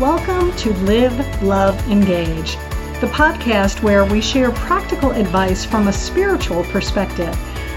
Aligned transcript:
Welcome 0.00 0.56
to 0.56 0.72
Live, 0.84 1.42
Love, 1.42 1.78
Engage, 1.90 2.54
the 3.02 3.10
podcast 3.12 3.82
where 3.82 4.02
we 4.06 4.22
share 4.22 4.50
practical 4.50 5.10
advice 5.10 5.66
from 5.66 5.88
a 5.88 5.92
spiritual 5.92 6.64
perspective 6.64 7.28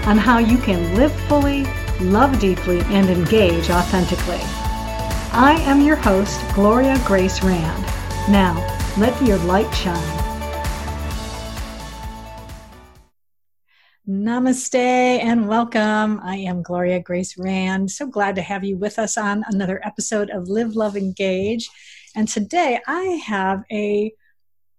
on 0.06 0.16
how 0.16 0.38
you 0.38 0.56
can 0.56 0.94
live 0.94 1.12
fully, 1.28 1.66
love 2.00 2.40
deeply, 2.40 2.80
and 2.84 3.10
engage 3.10 3.68
authentically. 3.68 4.40
I 5.32 5.62
am 5.66 5.82
your 5.82 5.96
host, 5.96 6.40
Gloria 6.54 6.98
Grace 7.04 7.42
Rand. 7.42 7.84
Now, 8.32 8.54
let 8.96 9.22
your 9.22 9.36
light 9.40 9.70
shine. 9.74 10.24
Namaste 14.08 14.74
and 14.74 15.46
welcome. 15.46 16.20
I 16.22 16.36
am 16.36 16.62
Gloria 16.62 17.00
Grace 17.00 17.36
Rand. 17.36 17.90
So 17.90 18.06
glad 18.06 18.34
to 18.36 18.42
have 18.42 18.64
you 18.64 18.78
with 18.78 18.98
us 18.98 19.18
on 19.18 19.44
another 19.48 19.78
episode 19.84 20.30
of 20.30 20.48
Live, 20.48 20.74
Love, 20.74 20.96
Engage. 20.96 21.68
And 22.14 22.28
today 22.28 22.80
I 22.86 23.02
have 23.26 23.64
a 23.72 24.12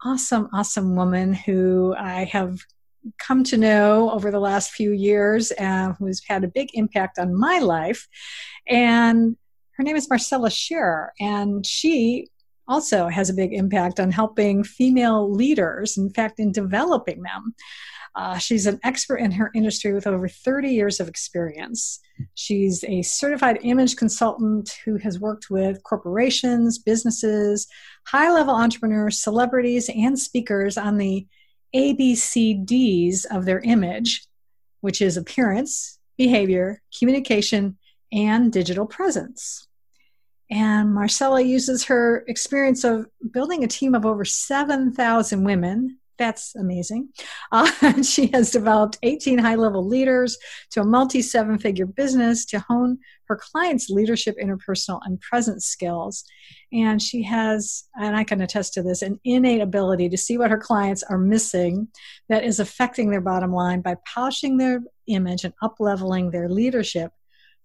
awesome, 0.04 0.50
awesome 0.54 0.96
woman 0.96 1.34
who 1.34 1.94
I 1.98 2.26
have 2.26 2.60
come 3.20 3.44
to 3.46 3.58
know 3.58 4.10
over 4.12 4.32
the 4.32 4.40
last 4.40 4.72
few 4.72 4.92
years 4.92 5.52
and 5.52 5.92
uh, 5.92 5.96
who's 5.96 6.22
had 6.28 6.44
a 6.44 6.48
big 6.50 6.70
impact 6.74 7.20
on 7.20 7.36
my 7.36 7.60
life. 7.60 8.08
And 8.68 9.36
her 9.74 9.84
name 9.84 9.96
is 9.96 10.10
Marcella 10.10 10.50
Scherer, 10.50 11.12
and 11.20 11.66
she 11.66 12.30
also 12.68 13.08
has 13.08 13.30
a 13.30 13.34
big 13.34 13.54
impact 13.54 14.00
on 14.00 14.12
helping 14.12 14.64
female 14.64 15.32
leaders, 15.32 15.98
in 15.98 16.10
fact, 16.10 16.40
in 16.40 16.52
developing 16.52 17.22
them. 17.22 17.56
Uh, 18.16 18.38
she's 18.38 18.66
an 18.66 18.80
expert 18.84 19.18
in 19.18 19.32
her 19.32 19.52
industry 19.54 19.94
with 19.94 20.08
over 20.08 20.28
30 20.28 20.70
years 20.70 21.00
of 21.02 21.10
experience. 21.10 22.00
She's 22.34 22.84
a 22.86 23.02
certified 23.02 23.60
image 23.64 23.98
consultant 23.98 24.72
who 24.86 24.96
has 24.98 25.20
worked 25.20 25.50
with 25.50 25.84
corporations, 25.84 26.78
businesses, 26.78 27.68
high 28.08 28.32
level 28.32 28.56
entrepreneurs, 28.56 29.22
celebrities, 29.22 29.90
and 29.90 30.18
speakers 30.18 30.78
on 30.78 30.98
the 30.98 31.28
ABCDs 31.76 33.26
of 33.30 33.44
their 33.44 33.60
image, 33.60 34.26
which 34.80 35.02
is 35.02 35.18
appearance, 35.18 36.00
behavior, 36.18 36.82
communication, 36.98 37.78
and 38.14 38.54
digital 38.54 38.86
presence. 38.86 39.68
And 40.50 40.94
Marcella 40.94 41.42
uses 41.42 41.86
her 41.86 42.24
experience 42.28 42.84
of 42.84 43.08
building 43.32 43.64
a 43.64 43.68
team 43.68 43.96
of 43.96 44.06
over 44.06 44.24
7,000 44.24 45.44
women 45.44 45.98
that's 46.18 46.56
amazing. 46.56 47.10
Uh, 47.52 48.02
she 48.02 48.28
has 48.28 48.52
developed 48.52 48.98
18 49.04 49.38
high 49.38 49.56
level 49.56 49.86
leaders 49.86 50.38
to 50.72 50.82
a 50.82 50.86
multi 50.86 51.22
seven 51.22 51.58
figure 51.58 51.86
business 51.86 52.46
to 52.46 52.60
hone 52.60 53.00
her 53.28 53.36
clients' 53.36 53.90
leadership, 53.90 54.36
interpersonal, 54.42 55.02
and 55.04 55.20
presence 55.20 55.66
skills. 55.66 56.24
And 56.72 57.02
she 57.02 57.24
has, 57.24 57.86
and 58.00 58.16
I 58.16 58.24
can 58.24 58.42
attest 58.42 58.74
to 58.76 58.84
this, 58.84 59.02
an 59.02 59.20
innate 59.24 59.62
ability 59.62 60.10
to 60.10 60.18
see 60.18 60.38
what 60.38 60.52
her 60.52 60.58
clients 60.58 61.04
are 61.04 61.18
missing 61.18 61.88
that 62.30 62.44
is 62.44 62.60
affecting 62.60 63.10
their 63.10 63.22
bottom 63.22 63.52
line 63.52 63.82
by 63.82 63.98
polishing 64.14 64.58
their 64.58 64.82
image 65.08 65.44
and 65.44 65.54
up 65.62 65.76
leveling 65.80 66.32
their 66.32 66.50
leadership 66.50 67.12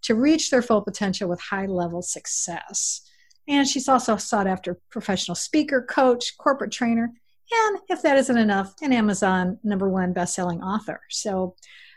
to 0.02 0.14
reach 0.14 0.50
their 0.50 0.62
full 0.62 0.82
potential 0.82 1.28
with 1.28 1.40
high 1.40 1.66
level 1.66 2.02
success. 2.02 3.02
And 3.48 3.66
she's 3.66 3.88
also 3.88 4.16
sought 4.16 4.46
after 4.46 4.78
professional 4.90 5.34
speaker, 5.34 5.82
coach, 5.82 6.36
corporate 6.38 6.72
trainer, 6.72 7.12
and 7.52 7.78
if 7.88 8.02
that 8.02 8.16
isn't 8.16 8.38
enough, 8.38 8.74
an 8.80 8.92
Amazon 8.92 9.58
number 9.64 9.88
one 9.88 10.12
best-selling 10.12 10.62
author. 10.62 11.00
So 11.10 11.56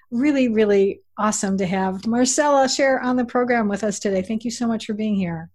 really, 0.10 0.48
really 0.48 1.02
awesome 1.18 1.58
to 1.58 1.66
have 1.66 2.08
Marcella 2.08 2.68
share 2.68 3.00
on 3.00 3.18
the 3.18 3.26
program 3.26 3.68
with 3.68 3.84
us 3.84 4.00
today. 4.00 4.24
Thank 4.24 4.46
you 4.46 4.52
so 4.52 4.68
much 4.68 4.86
for 4.86 4.94
being 4.94 5.16
here. 5.16 5.52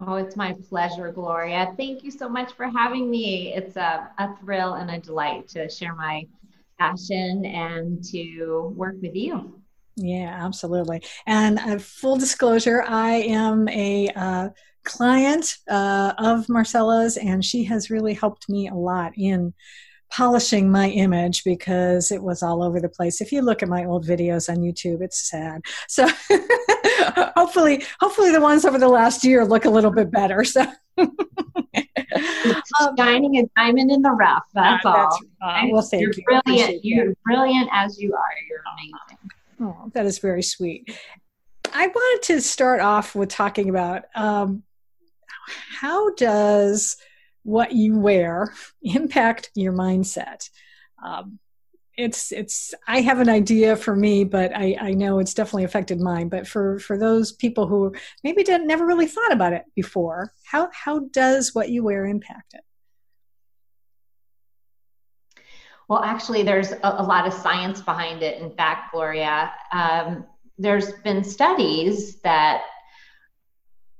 Oh, 0.00 0.14
it's 0.14 0.36
my 0.36 0.54
pleasure, 0.68 1.10
Gloria. 1.10 1.74
Thank 1.76 2.04
you 2.04 2.10
so 2.10 2.28
much 2.28 2.52
for 2.52 2.68
having 2.68 3.10
me. 3.10 3.54
It's 3.54 3.76
a, 3.76 4.10
a 4.18 4.36
thrill 4.36 4.74
and 4.74 4.90
a 4.90 4.98
delight 4.98 5.48
to 5.48 5.70
share 5.70 5.94
my 5.94 6.26
passion 6.78 7.46
and 7.46 8.04
to 8.04 8.72
work 8.76 8.96
with 9.00 9.14
you. 9.14 9.60
Yeah, 9.96 10.36
absolutely. 10.44 11.02
And 11.26 11.58
uh, 11.58 11.78
full 11.78 12.16
disclosure, 12.16 12.84
I 12.86 13.14
am 13.14 13.68
a 13.68 14.08
uh, 14.14 14.48
client 14.84 15.56
uh, 15.68 16.12
of 16.18 16.48
Marcella's, 16.48 17.16
and 17.16 17.44
she 17.44 17.64
has 17.64 17.90
really 17.90 18.14
helped 18.14 18.48
me 18.48 18.68
a 18.68 18.74
lot 18.74 19.12
in 19.16 19.54
polishing 20.10 20.70
my 20.70 20.88
image 20.90 21.44
because 21.44 22.12
it 22.12 22.22
was 22.22 22.42
all 22.42 22.62
over 22.62 22.80
the 22.80 22.88
place. 22.88 23.20
If 23.20 23.32
you 23.32 23.42
look 23.42 23.62
at 23.62 23.68
my 23.68 23.84
old 23.84 24.06
videos 24.06 24.48
on 24.48 24.58
YouTube, 24.58 25.02
it's 25.02 25.28
sad. 25.28 25.62
So 25.88 26.06
hopefully, 27.36 27.82
hopefully 28.00 28.32
the 28.32 28.40
ones 28.40 28.64
over 28.64 28.78
the 28.78 28.88
last 28.88 29.24
year 29.24 29.44
look 29.44 29.64
a 29.64 29.70
little 29.70 29.90
bit 29.90 30.10
better. 30.10 30.44
So. 30.44 30.64
um, 32.80 32.96
shining 32.96 33.38
a 33.38 33.42
diamond 33.56 33.90
in 33.90 34.02
the 34.02 34.10
rough. 34.10 34.44
That's 34.54 34.84
uh, 34.84 34.88
all. 34.88 35.20
uh, 35.42 35.62
well, 35.70 35.82
thank 35.82 36.02
you're 36.02 36.12
you. 36.12 36.40
Brilliant. 36.44 36.84
You're 36.84 37.14
brilliant 37.24 37.68
as 37.72 37.98
you 38.00 38.14
are. 38.14 38.32
You're 38.48 38.62
amazing. 38.72 39.15
Oh, 39.60 39.90
that 39.94 40.06
is 40.06 40.18
very 40.18 40.42
sweet. 40.42 40.98
I 41.72 41.86
wanted 41.86 42.22
to 42.34 42.40
start 42.40 42.80
off 42.80 43.14
with 43.14 43.28
talking 43.28 43.70
about 43.70 44.04
um, 44.14 44.62
how 45.80 46.14
does 46.14 46.96
what 47.42 47.72
you 47.72 47.98
wear 47.98 48.52
impact 48.82 49.50
your 49.54 49.72
mindset? 49.72 50.48
Um, 51.04 51.38
it's 51.96 52.30
it's 52.30 52.74
I 52.86 53.00
have 53.00 53.20
an 53.20 53.30
idea 53.30 53.74
for 53.74 53.96
me, 53.96 54.24
but 54.24 54.54
I, 54.54 54.76
I 54.78 54.90
know 54.92 55.18
it's 55.18 55.32
definitely 55.32 55.64
affected 55.64 55.98
mine. 55.98 56.28
But 56.28 56.46
for 56.46 56.78
for 56.78 56.98
those 56.98 57.32
people 57.32 57.66
who 57.66 57.94
maybe 58.22 58.42
didn't 58.42 58.66
never 58.66 58.84
really 58.84 59.06
thought 59.06 59.32
about 59.32 59.54
it 59.54 59.64
before, 59.74 60.32
how 60.44 60.68
how 60.72 61.00
does 61.10 61.54
what 61.54 61.70
you 61.70 61.82
wear 61.82 62.04
impact 62.04 62.52
it? 62.52 62.64
Well, 65.88 66.02
actually, 66.02 66.42
there's 66.42 66.72
a, 66.72 66.80
a 66.98 67.02
lot 67.02 67.26
of 67.26 67.32
science 67.32 67.80
behind 67.80 68.22
it. 68.22 68.40
In 68.40 68.50
fact, 68.50 68.92
Gloria, 68.92 69.52
um, 69.72 70.24
there's 70.58 70.92
been 71.04 71.22
studies 71.22 72.20
that 72.22 72.62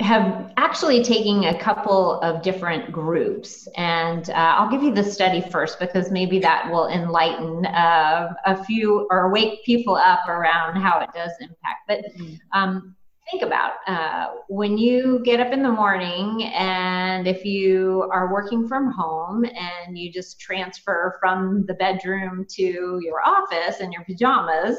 have 0.00 0.52
actually 0.58 1.02
taken 1.02 1.44
a 1.44 1.58
couple 1.58 2.20
of 2.20 2.42
different 2.42 2.92
groups 2.92 3.66
and 3.78 4.28
uh, 4.28 4.54
i'll 4.58 4.70
give 4.70 4.82
you 4.82 4.92
the 4.92 5.02
study 5.02 5.40
first 5.40 5.80
because 5.80 6.10
maybe 6.10 6.38
that 6.38 6.70
will 6.70 6.86
enlighten 6.88 7.64
uh, 7.64 8.34
a 8.44 8.62
few 8.64 9.06
or 9.10 9.30
wake 9.30 9.64
people 9.64 9.94
up 9.94 10.28
around 10.28 10.76
how 10.76 11.00
it 11.00 11.08
does 11.14 11.32
impact 11.40 11.80
but 11.88 12.00
mm-hmm. 12.14 12.34
um, 12.52 12.94
think 13.30 13.42
about 13.42 13.72
uh, 13.88 14.28
when 14.48 14.78
you 14.78 15.20
get 15.24 15.40
up 15.40 15.52
in 15.52 15.62
the 15.62 15.70
morning 15.70 16.44
and 16.54 17.26
if 17.26 17.44
you 17.44 18.08
are 18.12 18.32
working 18.32 18.68
from 18.68 18.90
home 18.90 19.44
and 19.44 19.98
you 19.98 20.12
just 20.12 20.38
transfer 20.38 21.16
from 21.20 21.64
the 21.66 21.74
bedroom 21.74 22.46
to 22.48 23.00
your 23.02 23.20
office 23.26 23.80
in 23.80 23.90
your 23.90 24.04
pajamas 24.04 24.78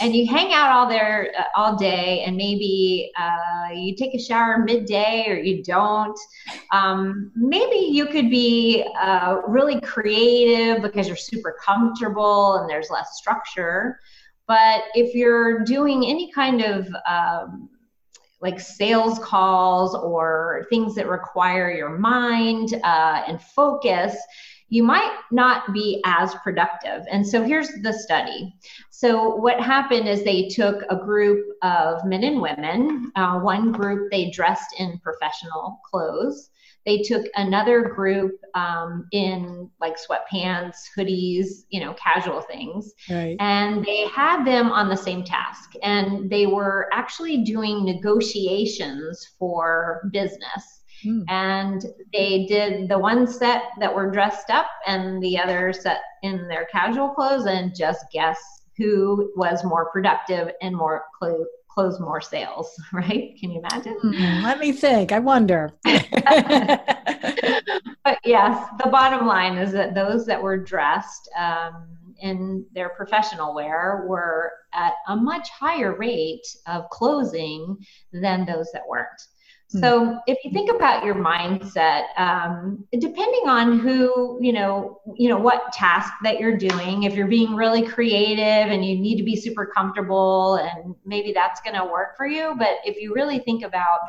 and 0.00 0.14
you 0.14 0.24
hang 0.26 0.52
out 0.52 0.70
all 0.70 0.88
there 0.88 1.32
uh, 1.36 1.44
all 1.56 1.76
day 1.76 2.22
and 2.24 2.36
maybe 2.36 3.10
uh, 3.18 3.72
you 3.74 3.96
take 3.96 4.14
a 4.14 4.18
shower 4.18 4.58
midday 4.58 5.24
or 5.26 5.34
you 5.34 5.62
don't 5.64 6.18
um, 6.72 7.32
maybe 7.34 7.86
you 7.86 8.06
could 8.06 8.30
be 8.30 8.84
uh, 9.00 9.40
really 9.46 9.80
creative 9.80 10.82
because 10.82 11.08
you're 11.08 11.16
super 11.16 11.56
comfortable 11.64 12.56
and 12.56 12.70
there's 12.70 12.90
less 12.90 13.16
structure. 13.16 13.98
But 14.46 14.84
if 14.94 15.14
you're 15.14 15.64
doing 15.64 16.04
any 16.06 16.30
kind 16.32 16.62
of 16.62 16.88
um, 17.08 17.68
like 18.40 18.58
sales 18.58 19.18
calls 19.18 19.94
or 19.94 20.66
things 20.70 20.94
that 20.94 21.08
require 21.08 21.70
your 21.70 21.98
mind 21.98 22.74
uh, 22.82 23.22
and 23.26 23.40
focus, 23.40 24.16
you 24.70 24.82
might 24.82 25.18
not 25.30 25.72
be 25.74 26.00
as 26.04 26.34
productive. 26.36 27.04
And 27.10 27.26
so 27.26 27.42
here's 27.42 27.68
the 27.82 27.92
study. 27.92 28.54
So, 28.90 29.34
what 29.34 29.60
happened 29.60 30.08
is 30.08 30.22
they 30.22 30.48
took 30.48 30.82
a 30.88 30.96
group 30.96 31.44
of 31.62 32.04
men 32.04 32.24
and 32.24 32.40
women. 32.40 33.12
Uh, 33.16 33.40
one 33.40 33.72
group 33.72 34.10
they 34.10 34.30
dressed 34.30 34.74
in 34.78 34.98
professional 35.02 35.80
clothes, 35.90 36.50
they 36.86 36.98
took 37.02 37.26
another 37.34 37.82
group 37.82 38.40
um, 38.54 39.06
in 39.12 39.70
like 39.80 39.96
sweatpants, 39.96 40.76
hoodies, 40.96 41.64
you 41.68 41.80
know, 41.80 41.94
casual 41.94 42.40
things, 42.40 42.92
right. 43.10 43.36
and 43.38 43.84
they 43.84 44.06
had 44.08 44.44
them 44.44 44.72
on 44.72 44.88
the 44.88 44.96
same 44.96 45.22
task. 45.22 45.72
And 45.82 46.30
they 46.30 46.46
were 46.46 46.88
actually 46.92 47.44
doing 47.44 47.84
negotiations 47.84 49.34
for 49.38 50.08
business. 50.12 50.79
Hmm. 51.02 51.22
And 51.28 51.84
they 52.12 52.46
did 52.46 52.88
the 52.88 52.98
one 52.98 53.26
set 53.26 53.62
that 53.78 53.94
were 53.94 54.10
dressed 54.10 54.50
up 54.50 54.66
and 54.86 55.22
the 55.22 55.38
other 55.38 55.72
set 55.72 56.00
in 56.22 56.48
their 56.48 56.66
casual 56.66 57.10
clothes, 57.10 57.46
and 57.46 57.74
just 57.74 58.04
guess 58.12 58.38
who 58.76 59.32
was 59.36 59.64
more 59.64 59.90
productive 59.90 60.50
and 60.62 60.76
more 60.76 61.04
clothes 61.18 61.46
close 61.70 62.00
more 62.00 62.20
sales, 62.20 62.74
right? 62.92 63.36
Can 63.38 63.50
you 63.50 63.60
imagine? 63.60 63.96
Mm, 64.02 64.42
let 64.42 64.58
me 64.58 64.72
think. 64.72 65.12
I 65.12 65.18
wonder. 65.18 65.72
but 65.84 65.98
yes, 68.24 68.68
the 68.82 68.90
bottom 68.90 69.26
line 69.26 69.56
is 69.56 69.72
that 69.72 69.94
those 69.94 70.26
that 70.26 70.42
were 70.42 70.58
dressed 70.58 71.30
um, 71.38 71.86
in 72.20 72.66
their 72.72 72.90
professional 72.90 73.54
wear 73.54 74.04
were 74.06 74.52
at 74.74 74.94
a 75.08 75.16
much 75.16 75.48
higher 75.50 75.96
rate 75.96 76.46
of 76.66 76.88
closing 76.90 77.76
than 78.12 78.44
those 78.44 78.70
that 78.72 78.82
weren't. 78.88 79.22
So 79.78 80.18
if 80.26 80.44
you 80.44 80.50
think 80.50 80.68
about 80.68 81.04
your 81.04 81.14
mindset, 81.14 82.06
um, 82.18 82.84
depending 82.90 83.48
on 83.48 83.78
who 83.78 84.36
you 84.40 84.52
know, 84.52 85.00
you 85.14 85.28
know 85.28 85.38
what 85.38 85.72
task 85.72 86.12
that 86.24 86.40
you're 86.40 86.56
doing. 86.56 87.04
If 87.04 87.14
you're 87.14 87.28
being 87.28 87.54
really 87.54 87.82
creative 87.82 88.72
and 88.72 88.84
you 88.84 88.98
need 88.98 89.16
to 89.18 89.22
be 89.22 89.36
super 89.36 89.66
comfortable, 89.66 90.56
and 90.56 90.96
maybe 91.04 91.32
that's 91.32 91.60
going 91.60 91.76
to 91.76 91.84
work 91.84 92.16
for 92.16 92.26
you. 92.26 92.56
But 92.58 92.78
if 92.84 93.00
you 93.00 93.14
really 93.14 93.38
think 93.38 93.62
about 93.62 94.00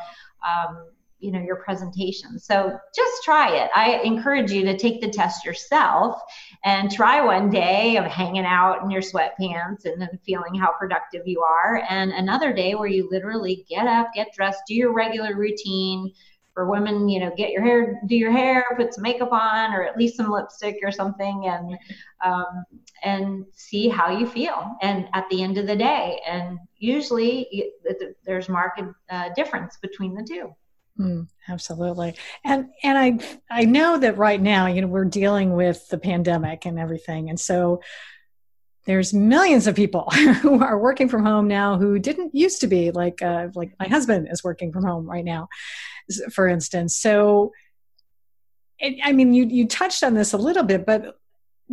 um, 0.44 0.86
you 1.22 1.30
know 1.30 1.40
your 1.40 1.56
presentation. 1.56 2.38
So 2.38 2.76
just 2.94 3.22
try 3.22 3.56
it. 3.56 3.70
I 3.74 4.00
encourage 4.04 4.50
you 4.50 4.64
to 4.64 4.76
take 4.76 5.00
the 5.00 5.08
test 5.08 5.44
yourself 5.44 6.20
and 6.64 6.90
try 6.90 7.22
one 7.22 7.48
day 7.48 7.96
of 7.96 8.04
hanging 8.04 8.44
out 8.44 8.82
in 8.82 8.90
your 8.90 9.02
sweatpants 9.02 9.84
and 9.84 10.00
then 10.00 10.18
feeling 10.26 10.54
how 10.54 10.72
productive 10.78 11.22
you 11.26 11.42
are. 11.42 11.82
And 11.88 12.10
another 12.10 12.52
day 12.52 12.74
where 12.74 12.88
you 12.88 13.08
literally 13.10 13.64
get 13.68 13.86
up 13.86 14.08
get 14.14 14.34
dressed 14.34 14.62
do 14.66 14.74
your 14.74 14.92
regular 14.92 15.36
routine. 15.36 16.12
For 16.54 16.68
women 16.68 17.08
you 17.08 17.18
know 17.18 17.32
get 17.34 17.50
your 17.50 17.62
hair 17.62 18.02
do 18.06 18.14
your 18.14 18.30
hair 18.30 18.66
put 18.76 18.92
some 18.92 19.02
makeup 19.02 19.32
on 19.32 19.72
or 19.72 19.84
at 19.84 19.96
least 19.96 20.18
some 20.18 20.30
lipstick 20.30 20.76
or 20.82 20.92
something 20.92 21.46
and 21.46 21.78
um, 22.22 22.64
and 23.02 23.46
see 23.54 23.88
how 23.88 24.10
you 24.10 24.26
feel. 24.26 24.76
And 24.82 25.08
at 25.14 25.24
the 25.30 25.42
end 25.42 25.56
of 25.56 25.66
the 25.66 25.76
day 25.76 26.20
and 26.28 26.58
usually 26.76 27.72
there's 28.26 28.50
marked 28.50 28.82
uh, 29.08 29.30
difference 29.34 29.78
between 29.80 30.14
the 30.14 30.24
two 30.24 30.54
Mm, 30.98 31.28
absolutely. 31.48 32.14
And 32.44 32.68
and 32.82 32.98
I 32.98 33.18
I 33.50 33.64
know 33.64 33.98
that 33.98 34.18
right 34.18 34.40
now, 34.40 34.66
you 34.66 34.82
know, 34.82 34.86
we're 34.86 35.04
dealing 35.06 35.54
with 35.54 35.88
the 35.88 35.98
pandemic 35.98 36.66
and 36.66 36.78
everything. 36.78 37.30
And 37.30 37.40
so 37.40 37.80
there's 38.84 39.14
millions 39.14 39.66
of 39.66 39.76
people 39.76 40.10
who 40.42 40.62
are 40.62 40.78
working 40.78 41.08
from 41.08 41.24
home 41.24 41.48
now 41.48 41.78
who 41.78 41.98
didn't 41.98 42.34
used 42.34 42.60
to 42.60 42.66
be 42.66 42.90
like 42.90 43.22
uh, 43.22 43.48
like 43.54 43.72
my 43.78 43.88
husband 43.88 44.28
is 44.30 44.44
working 44.44 44.72
from 44.72 44.84
home 44.84 45.08
right 45.08 45.24
now 45.24 45.48
for 46.32 46.48
instance 46.48 46.96
so 46.96 47.52
it, 48.78 48.98
i 49.04 49.12
mean 49.12 49.32
you 49.32 49.46
you 49.46 49.66
touched 49.66 50.02
on 50.02 50.14
this 50.14 50.32
a 50.32 50.36
little 50.38 50.64
bit 50.64 50.84
but 50.84 51.16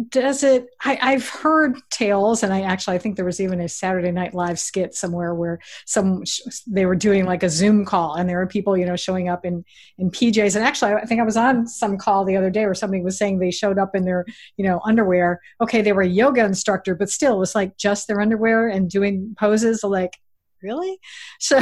does 0.10 0.44
it 0.44 0.68
I, 0.84 1.12
have 1.12 1.28
heard 1.28 1.78
tales 1.90 2.44
and 2.44 2.54
i 2.54 2.62
actually 2.62 2.96
i 2.96 3.00
think 3.00 3.16
there 3.16 3.26
was 3.26 3.42
even 3.42 3.60
a 3.60 3.68
saturday 3.68 4.12
night 4.12 4.34
live 4.34 4.60
skit 4.60 4.96
somewhere 4.96 5.36
where 5.36 5.60
some 5.86 6.24
they 6.68 6.86
were 6.86 6.96
doing 6.96 7.26
like 7.26 7.44
a 7.44 7.50
zoom 7.50 7.84
call 7.84 8.16
and 8.16 8.30
there 8.30 8.38
were 8.38 8.48
people 8.48 8.78
you 8.78 8.86
know 8.86 8.96
showing 8.96 9.28
up 9.28 9.46
in 9.46 9.66
in 9.98 10.10
pjs 10.10 10.56
and 10.56 10.64
actually 10.64 10.94
i 10.94 11.06
think 11.06 11.20
i 11.20 11.26
was 11.26 11.38
on 11.38 11.68
some 11.68 11.98
call 11.98 12.24
the 12.24 12.38
other 12.38 12.50
day 12.50 12.66
where 12.66 12.74
somebody 12.74 13.04
was 13.04 13.18
saying 13.18 13.40
they 13.40 13.52
showed 13.52 13.78
up 13.78 13.96
in 13.96 14.06
their 14.06 14.26
you 14.58 14.66
know 14.66 14.80
underwear. 14.86 15.42
Okay 15.62 15.82
they 15.82 15.92
were 15.92 16.02
a 16.02 16.08
yoga 16.08 16.44
instructor 16.44 16.96
but 16.96 17.10
still 17.10 17.36
it 17.36 17.40
was 17.40 17.56
like 17.56 17.78
just 17.78 18.08
their 18.08 18.22
underwear 18.22 18.68
and 18.68 18.90
doing 18.90 19.36
poses 19.38 19.84
like 19.84 20.18
really? 20.62 21.00
So 21.40 21.60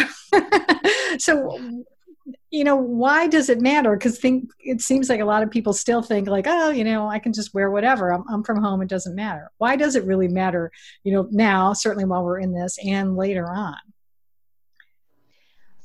so 1.20 1.86
you 2.50 2.64
know 2.64 2.76
why 2.76 3.28
does 3.28 3.50
it 3.50 3.62
matter? 3.62 3.96
Because 3.96 4.20
think 4.20 4.50
it 4.60 4.82
seems 4.82 5.10
like 5.10 5.20
a 5.20 5.26
lot 5.26 5.44
of 5.44 5.52
people 5.52 5.74
still 5.74 6.02
think 6.02 6.28
like 6.28 6.46
oh 6.48 6.70
you 6.70 6.84
know 6.84 7.08
i 7.08 7.20
can 7.20 7.34
just 7.34 7.54
wear 7.54 7.70
whatever. 7.70 8.12
I'm, 8.12 8.24
I'm 8.30 8.44
from 8.44 8.62
home. 8.62 8.82
It 8.82 8.90
doesn't 8.90 9.16
matter. 9.16 9.52
Why 9.58 9.76
does 9.76 9.96
it 9.96 10.06
really 10.06 10.28
matter 10.28 10.72
you 11.04 11.14
know 11.14 11.28
now 11.32 11.74
certainly 11.74 12.06
while 12.06 12.24
we're 12.24 12.40
in 12.40 12.54
this 12.54 12.78
and 12.84 13.16
later 13.16 13.48
on? 13.48 13.78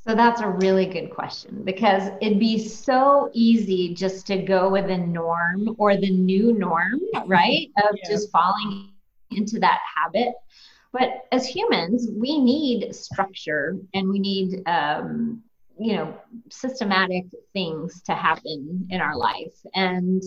So 0.07 0.17
that's 0.17 0.41
a 0.41 0.49
really 0.49 0.87
good 0.87 1.11
question 1.11 1.63
because 1.63 2.11
it'd 2.21 2.41
be 2.41 2.59
so 2.59 3.31
easy 3.33 3.95
just 3.95 4.27
to 4.27 4.39
go 4.39 4.69
with 4.69 4.89
the 4.89 4.99
norm 4.99 5.77
or 5.79 5.97
the 5.97 6.11
new 6.11 6.59
norm 6.59 7.01
right 7.27 7.69
of 7.85 7.97
yeah. 7.97 8.11
just 8.11 8.31
falling 8.33 8.91
into 9.31 9.61
that 9.61 9.79
habit. 9.97 10.35
But 10.93 11.25
as 11.31 11.47
humans 11.47 12.09
we 12.13 12.41
need 12.41 12.95
structure 12.95 13.79
and 13.95 14.09
we 14.09 14.19
need 14.19 14.69
um, 14.69 15.43
you 15.83 15.97
know 15.97 16.15
systematic 16.51 17.25
things 17.53 18.03
to 18.03 18.15
happen 18.15 18.87
in 18.91 19.01
our 19.01 19.17
life. 19.17 19.55
And 19.75 20.23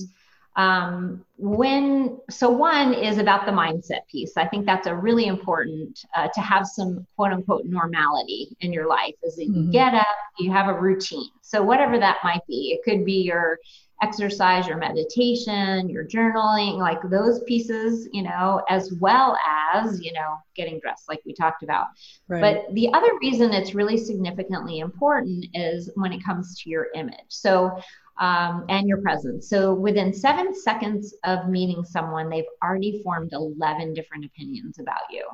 um, 0.56 1.26
when 1.38 2.18
so 2.30 2.50
one 2.50 2.94
is 2.94 3.18
about 3.18 3.46
the 3.46 3.52
mindset 3.52 4.08
piece. 4.10 4.38
I 4.38 4.48
think 4.48 4.66
that's 4.66 4.88
a 4.88 4.96
really 4.96 5.26
important 5.28 6.00
uh, 6.16 6.30
to 6.34 6.42
have 6.42 6.66
some 6.66 7.06
quote 7.16 7.34
unquote 7.34 7.66
normality 7.66 8.56
in 8.62 8.72
your 8.72 8.88
life 8.88 9.16
is 9.24 9.36
that 9.36 9.46
you 9.46 9.52
mm-hmm. 9.52 9.72
get 9.72 9.94
up 9.94 10.08
you 10.40 10.52
have 10.52 10.68
a 10.68 10.80
routine. 10.80 11.30
So 11.42 11.62
whatever 11.62 12.00
that 12.00 12.20
might 12.24 12.46
be 12.48 12.78
it 12.78 12.90
could 12.90 13.06
be 13.06 13.22
your 13.22 13.60
exercise, 14.02 14.68
your 14.68 14.78
meditation, 14.78 15.90
your 15.90 16.06
journaling, 16.06 16.78
like 16.78 17.00
those 17.10 17.44
pieces, 17.44 18.08
you 18.12 18.24
know, 18.24 18.62
as 18.70 18.94
well 19.00 19.38
as, 19.74 20.02
you 20.02 20.12
know, 20.14 20.36
getting 20.56 20.80
dressed, 20.80 21.08
like 21.08 21.22
we 21.26 21.34
talked 21.34 21.64
about. 21.64 21.88
Right. 22.28 22.42
But 22.42 22.74
the 22.76 22.94
other 22.94 23.10
reason 23.22 23.54
it's 23.54 23.74
really 23.74 23.98
significantly 23.98 24.80
important 24.80 25.46
is 25.54 25.90
when 25.96 26.12
it 26.12 26.24
comes 26.24 26.60
to 26.62 26.70
your 26.70 26.88
image. 26.94 27.16
So, 27.30 27.80
um, 28.18 28.66
and 28.70 28.88
your 28.88 29.02
presence. 29.02 29.50
So 29.50 29.74
within 29.74 30.14
seven 30.14 30.56
seconds 30.56 31.14
of 31.26 31.50
meeting 31.50 31.84
someone, 31.84 32.30
they've 32.30 32.46
already 32.64 33.02
formed 33.04 33.34
11 33.34 33.94
different 33.94 34.24
opinions 34.24 34.80
about 34.80 35.02
you. 35.10 35.26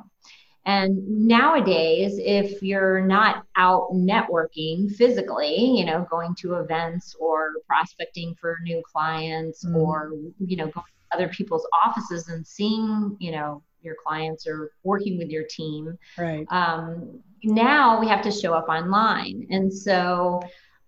And 0.64 1.26
nowadays, 1.26 2.18
if 2.18 2.62
you're 2.62 3.00
not 3.04 3.44
out 3.56 3.88
networking 3.92 4.94
physically, 4.94 5.56
you 5.56 5.84
know, 5.84 6.06
going 6.10 6.34
to 6.36 6.54
events 6.54 7.16
or 7.18 7.54
prospecting 7.66 8.34
for 8.36 8.58
new 8.62 8.82
clients 8.90 9.64
mm. 9.64 9.74
or, 9.74 10.12
you 10.38 10.56
know, 10.56 10.66
going 10.66 10.86
to 10.86 11.16
other 11.16 11.28
people's 11.28 11.66
offices 11.84 12.28
and 12.28 12.46
seeing, 12.46 13.16
you 13.18 13.32
know, 13.32 13.62
your 13.82 13.96
clients 14.06 14.46
or 14.46 14.70
working 14.84 15.18
with 15.18 15.28
your 15.28 15.44
team. 15.44 15.98
Right. 16.16 16.46
Um, 16.50 17.20
now 17.42 17.98
we 18.00 18.06
have 18.06 18.22
to 18.22 18.30
show 18.30 18.54
up 18.54 18.68
online. 18.68 19.46
And 19.50 19.72
so, 19.72 20.40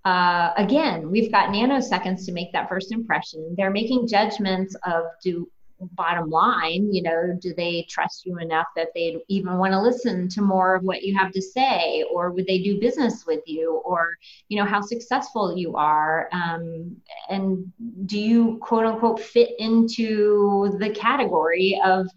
uh, 0.05 0.53
again, 0.57 1.11
we've 1.11 1.33
got 1.33 1.49
nanoseconds 1.49 2.25
to 2.27 2.33
make 2.33 2.53
that 2.53 2.69
first 2.69 2.93
impression. 2.93 3.55
They're 3.57 3.71
making 3.71 4.07
judgments 4.07 4.77
of 4.87 5.05
do 5.23 5.51
bottom 5.93 6.31
line, 6.31 6.93
you 6.93 7.03
know, 7.03 7.37
do 7.41 7.55
they 7.55 7.87
trust 7.89 8.27
you 8.27 8.39
enough 8.39 8.67
that 8.77 8.89
they'd 8.95 9.21
even 9.29 9.59
want 9.59 9.73
to 9.73 9.81
listen 9.81 10.29
to 10.31 10.43
more 10.43 10.75
of 10.75 10.83
what 10.83 11.03
you 11.03 11.17
have 11.17 11.33
to 11.33 11.43
say, 11.43 12.05
or 12.11 12.31
would 12.31 12.47
they 12.47 12.59
do 12.59 12.81
business 12.81 13.25
with 13.27 13.43
you, 13.47 13.83
or 13.85 14.17
you 14.49 14.59
know 14.59 14.65
how 14.65 14.81
successful 14.81 15.57
you 15.57 15.77
are, 15.77 16.29
um, 16.33 16.97
and 17.29 17.73
do 18.07 18.19
you 18.19 18.59
quote 18.61 18.87
unquote 18.87 19.21
fit 19.21 19.51
into 19.59 20.77
the 20.79 20.91
category 20.91 21.81
of 21.85 22.09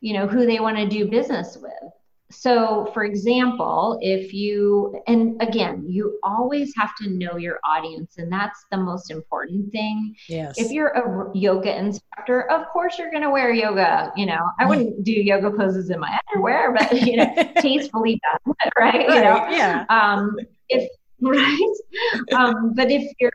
you 0.00 0.12
know 0.14 0.26
who 0.26 0.46
they 0.46 0.60
want 0.60 0.76
to 0.76 0.88
do 0.88 1.08
business 1.08 1.56
with? 1.56 1.92
So 2.32 2.90
for 2.92 3.04
example 3.04 3.98
if 4.00 4.32
you 4.32 5.00
and 5.06 5.40
again 5.42 5.84
you 5.86 6.18
always 6.22 6.72
have 6.76 6.94
to 6.96 7.08
know 7.10 7.36
your 7.36 7.58
audience 7.64 8.18
and 8.18 8.32
that's 8.32 8.64
the 8.70 8.76
most 8.76 9.10
important 9.10 9.70
thing. 9.72 10.14
Yes. 10.28 10.58
If 10.58 10.70
you're 10.70 10.88
a 10.88 11.36
yoga 11.36 11.76
instructor 11.76 12.50
of 12.50 12.68
course 12.68 12.98
you're 12.98 13.10
going 13.10 13.22
to 13.22 13.30
wear 13.30 13.52
yoga 13.52 14.12
you 14.16 14.26
know. 14.26 14.48
I 14.58 14.66
wouldn't 14.66 15.04
do 15.04 15.12
yoga 15.12 15.50
poses 15.50 15.90
in 15.90 16.00
my 16.00 16.18
underwear 16.30 16.72
but 16.72 16.92
you 16.92 17.16
know 17.16 17.34
tastefully 17.58 18.20
done 18.30 18.54
right, 18.78 19.06
right 19.06 19.08
you 19.08 19.20
know. 19.20 19.48
yeah. 19.50 19.84
Um 19.88 20.36
if 20.68 20.90
right? 21.20 21.74
Um 22.32 22.74
but 22.74 22.90
if 22.90 23.12
you're 23.20 23.32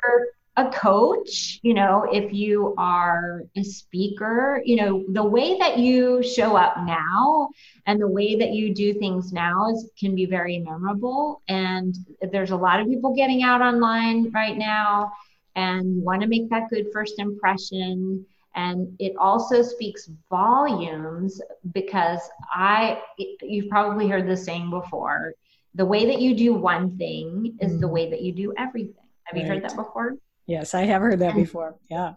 a 0.58 0.70
coach, 0.72 1.60
you 1.62 1.76
know, 1.76 2.08
if 2.12 2.34
you 2.34 2.74
are 2.80 3.44
a 3.56 3.64
speaker, 3.64 4.62
you 4.66 4.76
know, 4.76 5.06
the 5.10 5.24
way 5.24 5.58
that 5.60 5.78
you 5.78 6.24
show 6.24 6.58
up 6.58 6.78
now 6.84 7.50
and 7.86 8.02
the 8.02 8.08
way 8.08 8.36
that 8.36 8.54
you 8.54 8.74
do 8.74 8.96
things 8.96 9.32
now 9.32 9.70
is 9.72 9.92
can 10.00 10.16
be 10.16 10.26
very 10.26 10.58
memorable. 10.58 11.44
And 11.48 11.96
there's 12.32 12.50
a 12.50 12.56
lot 12.56 12.80
of 12.80 12.88
people 12.88 13.16
getting 13.16 13.44
out 13.44 13.62
online 13.62 14.32
right 14.32 14.58
now 14.58 15.14
and 15.56 15.98
you 15.98 16.02
want 16.02 16.22
to 16.22 16.28
make 16.28 16.50
that 16.50 16.70
good 16.70 16.88
first 16.92 17.20
impression. 17.20 18.26
And 18.56 18.96
it 18.98 19.16
also 19.18 19.62
speaks 19.62 20.10
volumes 20.28 21.40
because 21.72 22.22
I, 22.52 23.00
you've 23.42 23.70
probably 23.70 24.08
heard 24.08 24.28
the 24.28 24.36
saying 24.36 24.72
before 24.72 25.34
the 25.76 25.86
way 25.86 26.08
that 26.08 26.20
you 26.20 26.36
do 26.36 26.56
one 26.56 26.98
thing 26.98 27.56
is 27.62 27.74
mm. 27.74 27.80
the 27.80 27.88
way 27.88 28.10
that 28.10 28.22
you 28.22 28.34
do 28.34 28.54
everything. 28.58 28.96
Have 29.26 29.36
right. 29.36 29.44
you 29.44 29.48
heard 29.48 29.64
that 29.64 29.76
before? 29.76 30.16
Yes, 30.48 30.74
I 30.74 30.84
have 30.84 31.01
heard 31.01 31.20
that 31.20 31.36
before. 31.36 31.75
Yeah. 31.89 32.13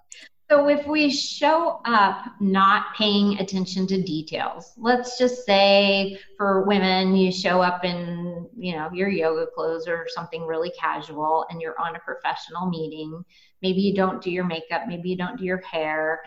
So 0.50 0.68
if 0.68 0.84
we 0.84 1.10
show 1.10 1.80
up 1.84 2.24
not 2.40 2.86
paying 2.96 3.38
attention 3.38 3.86
to 3.86 4.02
details, 4.02 4.72
let's 4.76 5.16
just 5.16 5.46
say 5.46 6.18
for 6.36 6.64
women, 6.64 7.14
you 7.14 7.30
show 7.30 7.62
up 7.62 7.84
in, 7.84 8.48
you 8.56 8.74
know, 8.74 8.88
your 8.92 9.08
yoga 9.08 9.46
clothes 9.54 9.86
or 9.86 10.06
something 10.08 10.44
really 10.44 10.72
casual 10.78 11.46
and 11.50 11.60
you're 11.60 11.80
on 11.80 11.94
a 11.94 12.00
professional 12.00 12.68
meeting. 12.68 13.24
Maybe 13.62 13.80
you 13.80 13.94
don't 13.94 14.20
do 14.20 14.32
your 14.32 14.44
makeup, 14.44 14.88
maybe 14.88 15.10
you 15.10 15.16
don't 15.16 15.38
do 15.38 15.44
your 15.44 15.62
hair. 15.62 16.20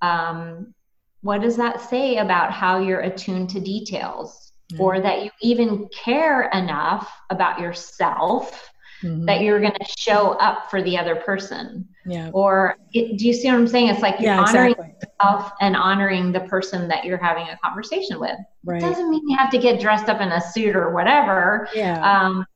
Um, 0.00 0.74
what 1.20 1.42
does 1.42 1.58
that 1.58 1.82
say 1.82 2.16
about 2.16 2.52
how 2.52 2.78
you're 2.78 3.00
attuned 3.00 3.50
to 3.50 3.60
details 3.60 4.52
mm-hmm. 4.72 4.82
or 4.82 5.02
that 5.02 5.22
you 5.22 5.30
even 5.42 5.86
care 5.88 6.48
enough 6.54 7.10
about 7.28 7.60
yourself 7.60 8.70
mm-hmm. 9.02 9.24
that 9.26 9.40
you're 9.40 9.60
going 9.60 9.72
to 9.72 9.86
show 9.98 10.32
up 10.32 10.70
for 10.70 10.82
the 10.82 10.96
other 10.98 11.16
person. 11.16 11.88
Yeah. 12.04 12.30
Or 12.32 12.76
it, 12.92 13.18
do 13.18 13.26
you 13.26 13.32
see 13.32 13.48
what 13.48 13.56
I'm 13.56 13.66
saying? 13.66 13.88
It's 13.88 14.02
like 14.02 14.20
you're 14.20 14.32
yeah, 14.32 14.40
honoring 14.40 14.72
exactly. 14.72 14.96
yourself 15.02 15.52
and 15.60 15.76
honoring 15.76 16.32
the 16.32 16.40
person 16.40 16.88
that 16.88 17.04
you're 17.04 17.18
having 17.18 17.48
a 17.48 17.58
conversation 17.64 18.20
with. 18.20 18.36
Right. 18.64 18.82
It 18.82 18.86
doesn't 18.86 19.10
mean 19.10 19.28
you 19.28 19.36
have 19.36 19.50
to 19.50 19.58
get 19.58 19.80
dressed 19.80 20.08
up 20.08 20.20
in 20.20 20.28
a 20.28 20.40
suit 20.40 20.76
or 20.76 20.92
whatever. 20.92 21.68
Yeah. 21.74 22.00
Um, 22.00 22.46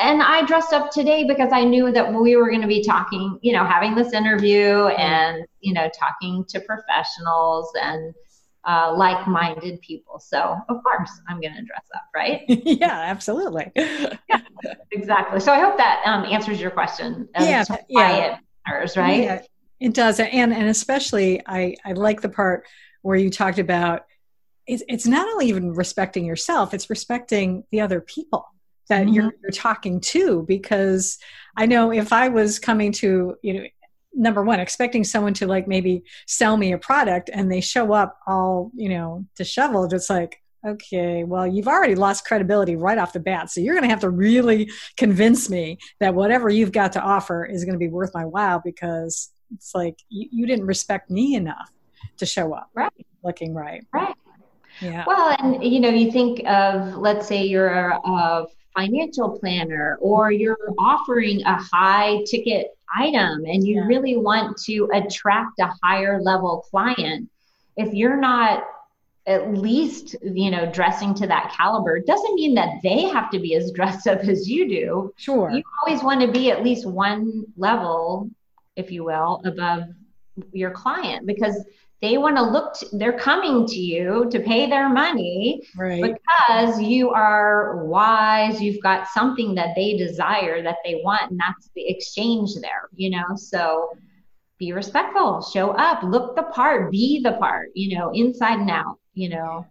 and 0.00 0.22
I 0.22 0.44
dressed 0.44 0.72
up 0.72 0.90
today 0.90 1.24
because 1.24 1.52
I 1.52 1.64
knew 1.64 1.90
that 1.92 2.12
we 2.12 2.36
were 2.36 2.48
going 2.48 2.60
to 2.60 2.68
be 2.68 2.84
talking, 2.84 3.38
you 3.42 3.52
know, 3.52 3.64
having 3.64 3.94
this 3.94 4.12
interview 4.12 4.86
and, 4.86 5.44
you 5.60 5.72
know, 5.72 5.88
talking 5.98 6.44
to 6.48 6.60
professionals 6.60 7.68
and 7.80 8.14
uh, 8.64 8.94
like 8.96 9.26
minded 9.26 9.80
people. 9.80 10.18
So, 10.18 10.56
of 10.68 10.82
course, 10.82 11.10
I'm 11.28 11.40
going 11.40 11.54
to 11.54 11.62
dress 11.62 11.86
up, 11.94 12.02
right? 12.14 12.42
yeah, 12.48 13.02
absolutely. 13.06 13.72
yeah, 13.74 14.40
exactly. 14.90 15.40
So, 15.40 15.52
I 15.52 15.60
hope 15.60 15.76
that 15.76 16.02
um, 16.06 16.24
answers 16.24 16.60
your 16.60 16.70
question. 16.70 17.28
yeah. 17.38 17.64
yeah. 17.88 18.16
It 18.16 18.38
matters, 18.66 18.96
right? 18.96 19.22
Yeah, 19.22 19.42
it 19.80 19.94
does. 19.94 20.20
And, 20.20 20.52
and 20.52 20.68
especially, 20.68 21.42
I, 21.46 21.76
I 21.84 21.92
like 21.92 22.20
the 22.20 22.28
part 22.28 22.66
where 23.02 23.16
you 23.16 23.30
talked 23.30 23.58
about 23.58 24.02
it's, 24.64 24.84
it's 24.88 25.08
not 25.08 25.26
only 25.26 25.46
even 25.46 25.74
respecting 25.74 26.24
yourself, 26.24 26.72
it's 26.72 26.88
respecting 26.88 27.64
the 27.72 27.80
other 27.80 28.00
people 28.00 28.46
that 28.88 29.06
mm-hmm. 29.06 29.14
you're, 29.14 29.32
you're 29.42 29.50
talking 29.52 30.00
to 30.00 30.44
because 30.46 31.18
i 31.56 31.66
know 31.66 31.92
if 31.92 32.12
i 32.12 32.28
was 32.28 32.58
coming 32.58 32.92
to 32.92 33.36
you 33.42 33.54
know 33.54 33.64
number 34.14 34.42
one 34.42 34.60
expecting 34.60 35.04
someone 35.04 35.34
to 35.34 35.46
like 35.46 35.66
maybe 35.66 36.02
sell 36.26 36.56
me 36.56 36.72
a 36.72 36.78
product 36.78 37.30
and 37.32 37.50
they 37.50 37.60
show 37.60 37.92
up 37.92 38.18
all 38.26 38.70
you 38.74 38.88
know 38.88 39.24
disheveled 39.36 39.92
it's 39.94 40.10
like 40.10 40.42
okay 40.66 41.24
well 41.24 41.46
you've 41.46 41.66
already 41.66 41.94
lost 41.94 42.24
credibility 42.24 42.76
right 42.76 42.98
off 42.98 43.12
the 43.12 43.20
bat. 43.20 43.50
So 43.50 43.60
you're 43.60 43.74
going 43.74 43.84
to 43.84 43.90
have 43.90 44.00
to 44.00 44.10
really 44.10 44.70
convince 44.96 45.50
me 45.50 45.78
that 46.00 46.14
whatever 46.14 46.48
you've 46.48 46.72
got 46.72 46.92
to 46.92 47.00
offer 47.00 47.44
is 47.44 47.64
going 47.64 47.74
to 47.74 47.78
be 47.78 47.88
worth 47.88 48.10
my 48.14 48.24
while 48.24 48.60
because 48.64 49.32
it's 49.54 49.74
like 49.74 49.98
you, 50.08 50.28
you 50.30 50.46
didn't 50.46 50.66
respect 50.66 51.10
me 51.10 51.34
enough 51.34 51.70
to 52.18 52.26
show 52.26 52.54
up 52.54 52.70
right. 52.74 52.92
looking 53.24 53.54
right. 53.54 53.84
Right. 53.92 54.14
Yeah. 54.80 55.04
Well, 55.06 55.36
and 55.38 55.62
you 55.62 55.80
know, 55.80 55.90
you 55.90 56.10
think 56.10 56.46
of 56.46 56.96
let's 56.96 57.26
say 57.26 57.44
you're 57.44 57.98
a, 58.04 58.46
financial 58.74 59.38
planner 59.38 59.98
or 60.00 60.32
you're 60.32 60.56
offering 60.78 61.42
a 61.42 61.62
high 61.62 62.24
ticket 62.26 62.68
item 62.96 63.44
and 63.44 63.66
you 63.66 63.76
yeah. 63.76 63.86
really 63.86 64.16
want 64.16 64.56
to 64.56 64.88
attract 64.92 65.58
a 65.60 65.72
higher 65.82 66.20
level 66.20 66.64
client 66.70 67.28
if 67.76 67.92
you're 67.92 68.20
not 68.20 68.64
at 69.26 69.54
least 69.54 70.16
you 70.22 70.50
know 70.50 70.70
dressing 70.72 71.14
to 71.14 71.26
that 71.26 71.52
caliber 71.56 72.00
doesn't 72.00 72.34
mean 72.34 72.54
that 72.54 72.80
they 72.82 73.02
have 73.02 73.30
to 73.30 73.38
be 73.38 73.54
as 73.54 73.70
dressed 73.74 74.06
up 74.06 74.20
as 74.20 74.48
you 74.48 74.68
do 74.68 75.14
sure 75.16 75.50
you 75.50 75.62
always 75.84 76.02
want 76.02 76.20
to 76.20 76.30
be 76.30 76.50
at 76.50 76.62
least 76.62 76.86
one 76.86 77.44
level 77.56 78.28
if 78.76 78.90
you 78.90 79.04
will 79.04 79.40
above 79.44 79.84
your 80.52 80.70
client 80.70 81.26
because 81.26 81.64
they 82.02 82.18
want 82.18 82.36
to 82.36 82.42
look 82.42 82.74
to, 82.74 82.86
they're 82.92 83.16
coming 83.16 83.64
to 83.64 83.78
you 83.78 84.28
to 84.30 84.40
pay 84.40 84.68
their 84.68 84.88
money 84.88 85.62
right. 85.76 86.02
because 86.02 86.82
you 86.82 87.10
are 87.10 87.84
wise 87.86 88.60
you've 88.60 88.82
got 88.82 89.06
something 89.08 89.54
that 89.54 89.74
they 89.76 89.96
desire 89.96 90.62
that 90.62 90.76
they 90.84 91.00
want 91.04 91.30
and 91.30 91.40
that's 91.40 91.70
the 91.74 91.88
exchange 91.88 92.50
there 92.60 92.88
you 92.94 93.08
know 93.08 93.24
so 93.36 93.88
be 94.58 94.72
respectful 94.72 95.40
show 95.40 95.70
up 95.70 96.02
look 96.02 96.36
the 96.36 96.42
part 96.42 96.90
be 96.90 97.20
the 97.22 97.32
part 97.32 97.68
you 97.74 97.96
know 97.96 98.10
inside 98.10 98.58
and 98.58 98.70
out 98.70 98.98
you 99.14 99.28
know 99.28 99.64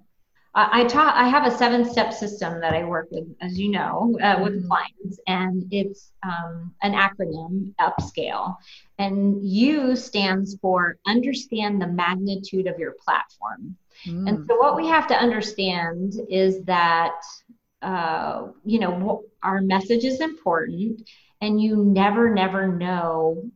I 0.54 0.84
taught. 0.84 1.16
I 1.16 1.30
have 1.30 1.46
a 1.46 1.58
seven-step 1.58 2.12
system 2.12 2.60
that 2.60 2.74
I 2.74 2.84
work 2.84 3.08
with, 3.10 3.26
as 3.40 3.58
you 3.58 3.72
know, 3.72 4.18
uh, 4.22 4.38
with 4.44 4.58
mm-hmm. 4.58 4.68
clients, 4.68 5.20
and 5.26 5.66
it's 5.72 6.12
um, 6.24 6.74
an 6.82 6.94
acronym, 6.94 7.74
Upscale. 7.80 8.58
And 8.98 9.42
U 9.48 9.96
stands 9.96 10.58
for 10.62 10.98
understand 11.08 11.82
the 11.82 11.88
magnitude 11.88 12.68
of 12.68 12.78
your 12.78 12.96
platform. 13.04 13.78
Mm. 14.06 14.28
And 14.28 14.48
so, 14.48 14.58
what 14.58 14.76
we 14.76 14.88
have 14.88 15.08
to 15.08 15.16
understand 15.16 16.16
is 16.30 16.62
that 16.64 17.22
uh, 17.82 18.48
you 18.66 18.80
know 18.80 19.24
our 19.44 19.62
message 19.62 20.04
is 20.04 20.20
important, 20.20 21.10
and 21.40 21.62
you 21.62 21.78
never, 21.78 22.30
never 22.34 22.68
know 22.68 23.50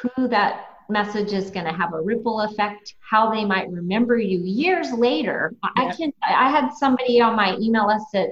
who 0.00 0.28
that 0.28 0.73
message 0.88 1.32
is 1.32 1.50
going 1.50 1.66
to 1.66 1.72
have 1.72 1.92
a 1.94 2.00
ripple 2.00 2.40
effect, 2.42 2.94
how 3.00 3.30
they 3.30 3.44
might 3.44 3.70
remember 3.70 4.16
you 4.16 4.38
years 4.40 4.92
later. 4.92 5.54
Yeah. 5.62 5.70
I 5.76 5.94
can 5.94 6.12
I 6.22 6.50
had 6.50 6.72
somebody 6.72 7.20
on 7.20 7.36
my 7.36 7.56
email 7.56 7.86
list 7.86 8.06
that 8.12 8.30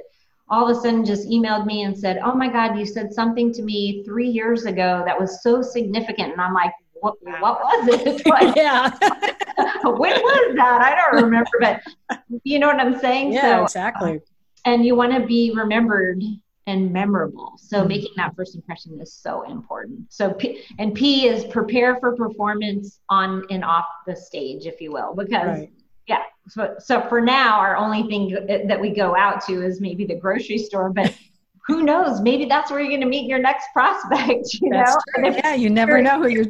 all 0.49 0.68
of 0.68 0.76
a 0.76 0.80
sudden 0.80 1.04
just 1.04 1.28
emailed 1.28 1.66
me 1.66 1.82
and 1.82 1.97
said, 1.97 2.21
"Oh 2.23 2.35
my 2.35 2.49
God, 2.49 2.78
you 2.78 2.85
said 2.85 3.12
something 3.12 3.52
to 3.54 3.62
me 3.62 4.02
three 4.04 4.28
years 4.28 4.66
ago 4.66 5.02
that 5.06 5.18
was 5.18 5.42
so 5.42 5.62
significant," 5.62 6.32
and 6.32 6.40
I'm 6.40 6.54
like. 6.54 6.73
What, 7.00 7.16
what 7.40 7.59
was 7.61 7.88
it? 7.88 8.23
Like, 8.26 8.54
yeah. 8.54 8.88
when 9.82 10.12
was 10.12 10.54
that? 10.54 10.82
I 10.82 10.94
don't 10.94 11.25
remember, 11.25 11.50
but 11.59 11.80
you 12.44 12.61
know 12.61 12.68
what 12.68 12.78
I'm 12.78 12.97
saying? 13.00 13.32
Yeah, 13.32 13.56
so, 13.56 13.64
exactly. 13.64 14.16
Uh, 14.18 14.21
and 14.66 14.85
you 14.85 14.94
want 14.94 15.12
to 15.12 15.26
be 15.26 15.52
remembered 15.52 16.23
and 16.66 16.92
memorable. 16.92 17.54
So 17.57 17.78
mm-hmm. 17.78 17.88
making 17.88 18.12
that 18.16 18.35
first 18.37 18.54
impression 18.54 19.00
is 19.00 19.12
so 19.12 19.42
important. 19.50 20.12
So 20.12 20.33
P, 20.33 20.62
and 20.78 20.95
P 20.95 21.26
is 21.26 21.45
prepare 21.45 21.99
for 21.99 22.14
performance 22.14 23.00
on 23.09 23.45
and 23.50 23.64
off 23.64 23.87
the 24.07 24.14
stage, 24.14 24.66
if 24.66 24.81
you 24.81 24.92
will, 24.92 25.14
because 25.14 25.59
right. 25.61 25.73
yeah. 26.07 26.23
So 26.49 26.75
so 26.78 27.00
for 27.09 27.21
now, 27.21 27.59
our 27.59 27.76
only 27.76 28.04
thing 28.04 28.47
that 28.66 28.81
we 28.81 28.90
go 28.90 29.16
out 29.16 29.45
to 29.47 29.64
is 29.64 29.81
maybe 29.81 30.04
the 30.07 30.16
grocery 30.16 30.59
store, 30.59 30.90
but. 30.90 31.14
who 31.69 31.85
knows? 31.85 32.21
Maybe 32.21 32.47
that's 32.47 32.73
where 32.73 32.81
you're 32.81 32.88
going 32.88 33.02
to 33.02 33.07
meet 33.07 33.28
your 33.28 33.38
next 33.38 33.69
prospect. 33.73 34.49
You 34.61 34.71
that's 34.73 34.97
know, 35.16 35.28
yeah, 35.28 35.54
you 35.54 35.71
never 35.71 36.02
know 36.02 36.21
who 36.21 36.26
you're 36.26 36.47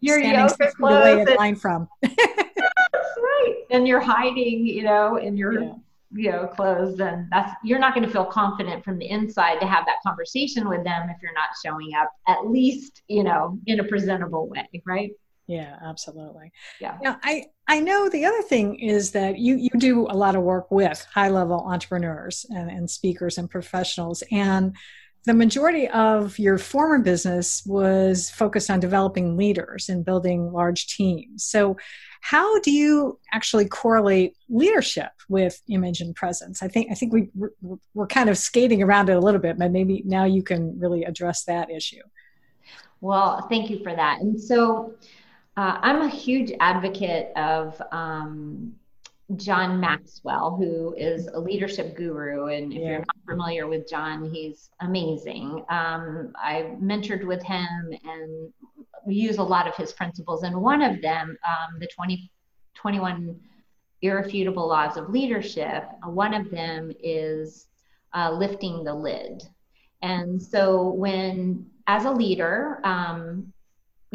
your 0.00 0.18
yoga 0.18 0.72
clothes 0.72 1.28
in 1.28 1.36
line 1.36 1.54
from. 1.54 1.86
that's 2.00 2.16
right, 2.16 3.54
and 3.70 3.86
you're 3.86 4.00
hiding, 4.00 4.66
you 4.66 4.84
know, 4.84 5.16
in 5.16 5.36
your 5.36 5.52
yeah 5.52 5.74
you 6.14 6.30
know 6.30 6.46
closed 6.46 7.00
and 7.00 7.26
that's 7.30 7.52
you're 7.64 7.78
not 7.78 7.94
going 7.94 8.06
to 8.06 8.12
feel 8.12 8.24
confident 8.24 8.84
from 8.84 8.98
the 8.98 9.08
inside 9.08 9.58
to 9.60 9.66
have 9.66 9.84
that 9.86 9.96
conversation 10.06 10.68
with 10.68 10.84
them 10.84 11.08
if 11.10 11.16
you're 11.22 11.34
not 11.34 11.48
showing 11.64 11.90
up 11.94 12.10
at 12.28 12.46
least 12.46 13.02
you 13.08 13.24
know 13.24 13.58
in 13.66 13.80
a 13.80 13.84
presentable 13.84 14.48
way 14.48 14.68
right? 14.86 15.10
Yeah 15.46 15.76
absolutely. 15.82 16.52
Yeah. 16.80 16.96
Now 17.02 17.18
i 17.22 17.44
i 17.68 17.80
know 17.80 18.08
the 18.08 18.24
other 18.24 18.42
thing 18.42 18.78
is 18.78 19.10
that 19.12 19.38
you 19.38 19.56
you 19.56 19.70
do 19.78 20.06
a 20.08 20.16
lot 20.16 20.36
of 20.36 20.42
work 20.42 20.70
with 20.70 21.06
high 21.12 21.28
level 21.28 21.60
entrepreneurs 21.66 22.46
and, 22.48 22.70
and 22.70 22.90
speakers 22.90 23.36
and 23.36 23.50
professionals 23.50 24.22
and 24.30 24.74
the 25.26 25.34
majority 25.34 25.88
of 25.88 26.38
your 26.38 26.58
former 26.58 26.98
business 26.98 27.62
was 27.64 28.30
focused 28.30 28.70
on 28.70 28.80
developing 28.80 29.36
leaders 29.36 29.88
and 29.88 30.04
building 30.04 30.52
large 30.52 30.86
teams 30.86 31.44
so 31.44 31.76
how 32.24 32.58
do 32.60 32.70
you 32.70 33.18
actually 33.34 33.68
correlate 33.68 34.34
leadership 34.48 35.10
with 35.28 35.60
image 35.68 36.00
and 36.00 36.16
presence? 36.16 36.62
I 36.62 36.68
think 36.68 36.90
I 36.90 36.94
think 36.94 37.12
we 37.12 37.28
we're 37.92 38.06
kind 38.06 38.30
of 38.30 38.38
skating 38.38 38.82
around 38.82 39.10
it 39.10 39.16
a 39.16 39.20
little 39.20 39.40
bit, 39.40 39.58
but 39.58 39.70
maybe 39.70 40.02
now 40.06 40.24
you 40.24 40.42
can 40.42 40.80
really 40.80 41.04
address 41.04 41.44
that 41.44 41.70
issue. 41.70 42.00
Well, 43.02 43.46
thank 43.50 43.68
you 43.68 43.82
for 43.82 43.94
that. 43.94 44.22
And 44.22 44.40
so, 44.40 44.94
uh, 45.58 45.76
I'm 45.82 46.00
a 46.00 46.08
huge 46.08 46.50
advocate 46.60 47.30
of 47.36 47.80
um, 47.92 48.72
John 49.36 49.80
Maxwell, 49.80 50.56
who 50.56 50.94
is 50.96 51.28
a 51.28 51.40
leadership 51.40 51.96
guru. 51.96 52.46
And 52.46 52.72
if 52.72 52.78
yeah. 52.78 52.88
you're 52.88 52.98
not 52.98 53.16
familiar 53.26 53.66
with 53.66 53.88
John, 53.88 54.30
he's 54.30 54.70
amazing. 54.80 55.64
Um, 55.70 56.32
I 56.36 56.76
mentored 56.80 57.24
with 57.24 57.42
him 57.42 57.92
and 58.04 58.52
we 59.06 59.14
use 59.14 59.38
a 59.38 59.42
lot 59.42 59.66
of 59.66 59.74
his 59.76 59.92
principles, 59.92 60.42
and 60.42 60.60
one 60.60 60.82
of 60.82 61.00
them, 61.02 61.36
um, 61.46 61.78
the 61.78 61.86
20, 61.86 62.30
21 62.74 63.38
irrefutable 64.02 64.66
laws 64.66 64.96
of 64.96 65.10
leadership, 65.10 65.84
uh, 66.02 66.10
one 66.10 66.34
of 66.34 66.50
them 66.50 66.92
is 67.02 67.66
uh, 68.14 68.30
lifting 68.30 68.84
the 68.84 68.94
lid. 68.94 69.42
And 70.02 70.42
so, 70.42 70.88
when 70.90 71.66
as 71.86 72.04
a 72.04 72.10
leader, 72.10 72.80
um, 72.84 73.52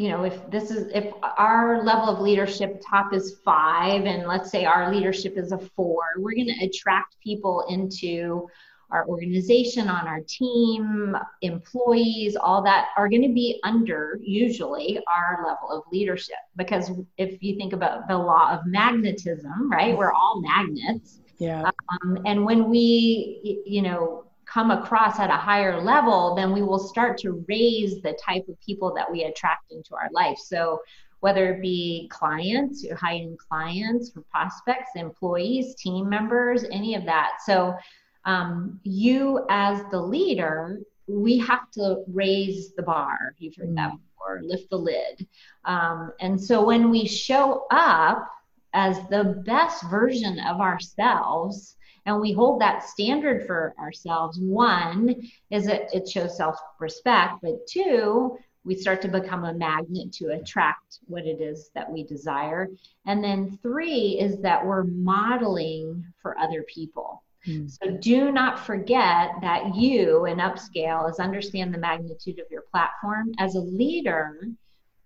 you 0.00 0.08
know, 0.08 0.24
if 0.24 0.50
this 0.50 0.70
is 0.70 0.90
if 0.94 1.12
our 1.36 1.84
level 1.84 2.08
of 2.08 2.20
leadership 2.20 2.80
top 2.88 3.12
is 3.12 3.36
five, 3.44 4.06
and 4.06 4.26
let's 4.26 4.50
say 4.50 4.64
our 4.64 4.90
leadership 4.90 5.36
is 5.36 5.52
a 5.52 5.58
four, 5.58 6.02
we're 6.16 6.34
going 6.34 6.46
to 6.46 6.64
attract 6.64 7.16
people 7.22 7.66
into 7.68 8.48
our 8.90 9.06
organization, 9.06 9.88
on 9.88 10.08
our 10.08 10.20
team, 10.26 11.14
employees, 11.42 12.34
all 12.34 12.62
that 12.62 12.88
are 12.96 13.10
going 13.10 13.22
to 13.22 13.34
be 13.34 13.60
under 13.62 14.18
usually 14.22 14.98
our 15.06 15.44
level 15.46 15.70
of 15.70 15.82
leadership. 15.92 16.40
Because 16.56 16.90
if 17.18 17.42
you 17.42 17.56
think 17.56 17.74
about 17.74 18.08
the 18.08 18.16
law 18.16 18.52
of 18.52 18.60
magnetism, 18.64 19.70
right, 19.70 19.94
we're 19.96 20.12
all 20.12 20.40
magnets. 20.40 21.20
Yeah. 21.38 21.70
Um, 21.90 22.18
and 22.24 22.46
when 22.46 22.70
we, 22.70 23.62
you 23.66 23.82
know, 23.82 24.24
come 24.52 24.70
across 24.70 25.20
at 25.20 25.30
a 25.30 25.34
higher 25.34 25.80
level, 25.80 26.34
then 26.34 26.52
we 26.52 26.62
will 26.62 26.78
start 26.78 27.16
to 27.18 27.44
raise 27.48 28.00
the 28.02 28.18
type 28.24 28.46
of 28.48 28.60
people 28.60 28.92
that 28.94 29.10
we 29.10 29.24
attract 29.24 29.70
into 29.70 29.94
our 29.94 30.08
life. 30.12 30.38
So 30.38 30.80
whether 31.20 31.54
it 31.54 31.62
be 31.62 32.08
clients, 32.10 32.82
your 32.82 32.96
high 32.96 33.16
end 33.16 33.38
clients, 33.38 34.10
for 34.10 34.22
prospects, 34.22 34.90
employees, 34.96 35.74
team 35.76 36.08
members, 36.08 36.64
any 36.72 36.94
of 36.94 37.04
that. 37.04 37.38
So 37.44 37.76
um, 38.24 38.80
you 38.82 39.46
as 39.50 39.82
the 39.90 40.00
leader, 40.00 40.80
we 41.06 41.38
have 41.38 41.70
to 41.72 42.02
raise 42.08 42.72
the 42.74 42.82
bar. 42.82 43.34
You've 43.38 43.56
heard 43.56 43.76
that 43.76 43.92
mm. 43.92 43.98
before, 43.98 44.40
lift 44.42 44.70
the 44.70 44.78
lid. 44.78 45.26
Um, 45.64 46.12
and 46.20 46.42
so 46.42 46.64
when 46.64 46.90
we 46.90 47.06
show 47.06 47.66
up 47.70 48.30
as 48.72 48.96
the 49.08 49.42
best 49.44 49.88
version 49.90 50.38
of 50.40 50.60
ourselves, 50.60 51.76
and 52.06 52.20
we 52.20 52.32
hold 52.32 52.60
that 52.60 52.84
standard 52.84 53.46
for 53.46 53.74
ourselves. 53.78 54.38
One 54.40 55.14
is 55.50 55.66
that 55.66 55.94
it 55.94 56.08
shows 56.08 56.36
self-respect 56.36 57.34
but 57.42 57.66
two 57.66 58.38
we 58.62 58.74
start 58.74 59.00
to 59.02 59.08
become 59.08 59.44
a 59.44 59.54
magnet 59.54 60.12
to 60.12 60.32
attract 60.32 60.98
what 61.06 61.24
it 61.24 61.40
is 61.40 61.70
that 61.74 61.90
we 61.90 62.04
desire. 62.04 62.68
And 63.06 63.24
then 63.24 63.58
three 63.62 64.18
is 64.20 64.38
that 64.42 64.64
we're 64.64 64.84
modeling 64.84 66.04
for 66.20 66.38
other 66.38 66.62
people. 66.64 67.22
Mm. 67.48 67.70
so 67.70 67.90
do 68.02 68.30
not 68.30 68.66
forget 68.66 69.30
that 69.40 69.74
you 69.74 70.26
in 70.26 70.36
upscale 70.36 71.08
is 71.08 71.18
understand 71.18 71.72
the 71.72 71.78
magnitude 71.78 72.38
of 72.38 72.44
your 72.50 72.64
platform. 72.70 73.32
As 73.38 73.54
a 73.54 73.60
leader 73.60 74.36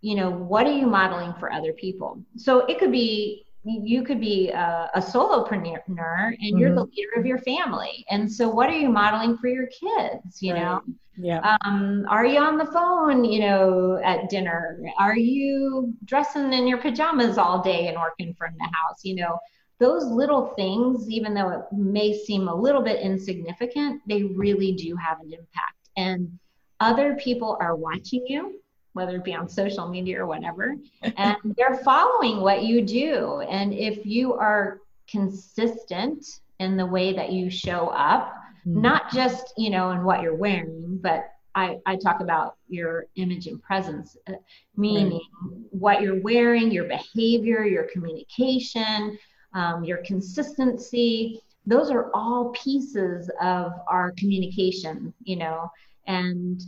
you 0.04 0.14
know 0.14 0.30
what 0.30 0.66
are 0.66 0.76
you 0.76 0.86
modeling 0.86 1.32
for 1.40 1.50
other 1.50 1.72
people? 1.72 2.22
So 2.36 2.66
it 2.66 2.78
could 2.78 2.92
be 2.92 3.46
you 3.64 4.02
could 4.02 4.20
be 4.20 4.50
a, 4.50 4.90
a 4.94 5.00
solopreneur 5.00 5.78
and 5.88 5.96
mm-hmm. 5.96 6.58
you're 6.58 6.74
the 6.74 6.82
mm-hmm. 6.82 6.90
leader 6.94 7.10
of 7.16 7.26
your 7.26 7.38
family 7.38 8.04
and 8.10 8.30
so 8.30 8.48
what 8.48 8.68
are 8.68 8.76
you 8.76 8.90
modeling 8.90 9.36
for 9.38 9.48
your 9.48 9.66
kids 9.66 10.42
you 10.42 10.52
right. 10.52 10.62
know 10.62 10.82
yeah 11.16 11.56
um, 11.64 12.04
are 12.10 12.26
you 12.26 12.38
on 12.38 12.58
the 12.58 12.66
phone 12.66 13.24
you 13.24 13.40
know 13.40 14.00
at 14.04 14.28
dinner 14.28 14.78
are 14.98 15.16
you 15.16 15.94
dressing 16.04 16.52
in 16.52 16.66
your 16.66 16.78
pajamas 16.78 17.38
all 17.38 17.62
day 17.62 17.88
and 17.88 17.96
working 17.96 18.34
from 18.34 18.52
the 18.58 18.64
house 18.64 19.00
you 19.02 19.14
know 19.14 19.38
those 19.78 20.04
little 20.04 20.46
things 20.54 21.08
even 21.08 21.34
though 21.34 21.50
it 21.50 21.62
may 21.72 22.16
seem 22.16 22.48
a 22.48 22.54
little 22.54 22.82
bit 22.82 23.00
insignificant 23.00 24.00
they 24.06 24.24
really 24.24 24.72
do 24.72 24.94
have 24.96 25.20
an 25.20 25.32
impact 25.32 25.88
and 25.96 26.38
other 26.80 27.14
people 27.14 27.56
are 27.60 27.76
watching 27.76 28.24
you 28.26 28.60
whether 28.94 29.16
it 29.16 29.24
be 29.24 29.34
on 29.34 29.48
social 29.48 29.88
media 29.88 30.22
or 30.22 30.26
whatever, 30.26 30.76
and 31.02 31.36
they're 31.56 31.76
following 31.84 32.40
what 32.40 32.64
you 32.64 32.82
do. 32.82 33.40
And 33.42 33.74
if 33.74 34.06
you 34.06 34.34
are 34.34 34.80
consistent 35.08 36.24
in 36.60 36.76
the 36.76 36.86
way 36.86 37.12
that 37.12 37.32
you 37.32 37.50
show 37.50 37.88
up, 37.88 38.34
mm-hmm. 38.66 38.80
not 38.80 39.12
just, 39.12 39.52
you 39.56 39.70
know, 39.70 39.90
in 39.90 40.04
what 40.04 40.22
you're 40.22 40.34
wearing, 40.34 40.98
but 41.02 41.30
I, 41.54 41.78
I 41.86 41.96
talk 41.96 42.20
about 42.20 42.56
your 42.68 43.06
image 43.16 43.46
and 43.46 43.62
presence, 43.62 44.16
uh, 44.28 44.32
meaning 44.76 45.12
right. 45.12 45.22
what 45.70 46.02
you're 46.02 46.20
wearing, 46.20 46.70
your 46.70 46.84
behavior, 46.84 47.64
your 47.64 47.84
communication, 47.92 49.18
um, 49.54 49.84
your 49.84 49.98
consistency. 49.98 51.40
Those 51.66 51.90
are 51.90 52.10
all 52.12 52.50
pieces 52.50 53.30
of 53.40 53.72
our 53.88 54.12
communication, 54.18 55.14
you 55.22 55.36
know, 55.36 55.70
and 56.06 56.60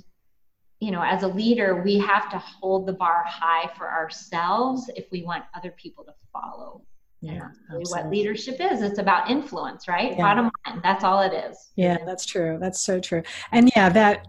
you 0.80 0.90
know, 0.90 1.02
as 1.02 1.22
a 1.22 1.28
leader, 1.28 1.82
we 1.82 1.98
have 1.98 2.30
to 2.30 2.38
hold 2.38 2.86
the 2.86 2.92
bar 2.92 3.24
high 3.26 3.70
for 3.76 3.88
ourselves 3.88 4.90
if 4.94 5.06
we 5.10 5.22
want 5.22 5.44
other 5.54 5.70
people 5.70 6.04
to 6.04 6.12
follow. 6.32 6.82
Yeah, 7.22 7.48
what 7.88 8.10
leadership 8.10 8.56
is. 8.60 8.82
It's 8.82 8.98
about 8.98 9.30
influence, 9.30 9.88
right? 9.88 10.12
Yeah. 10.12 10.18
Bottom 10.18 10.50
line, 10.66 10.80
that's 10.82 11.02
all 11.02 11.22
it 11.22 11.32
is. 11.32 11.70
Yeah, 11.74 11.96
that's 12.04 12.26
true. 12.26 12.58
That's 12.60 12.82
so 12.82 13.00
true. 13.00 13.22
And 13.52 13.72
yeah, 13.74 13.88
that 13.88 14.28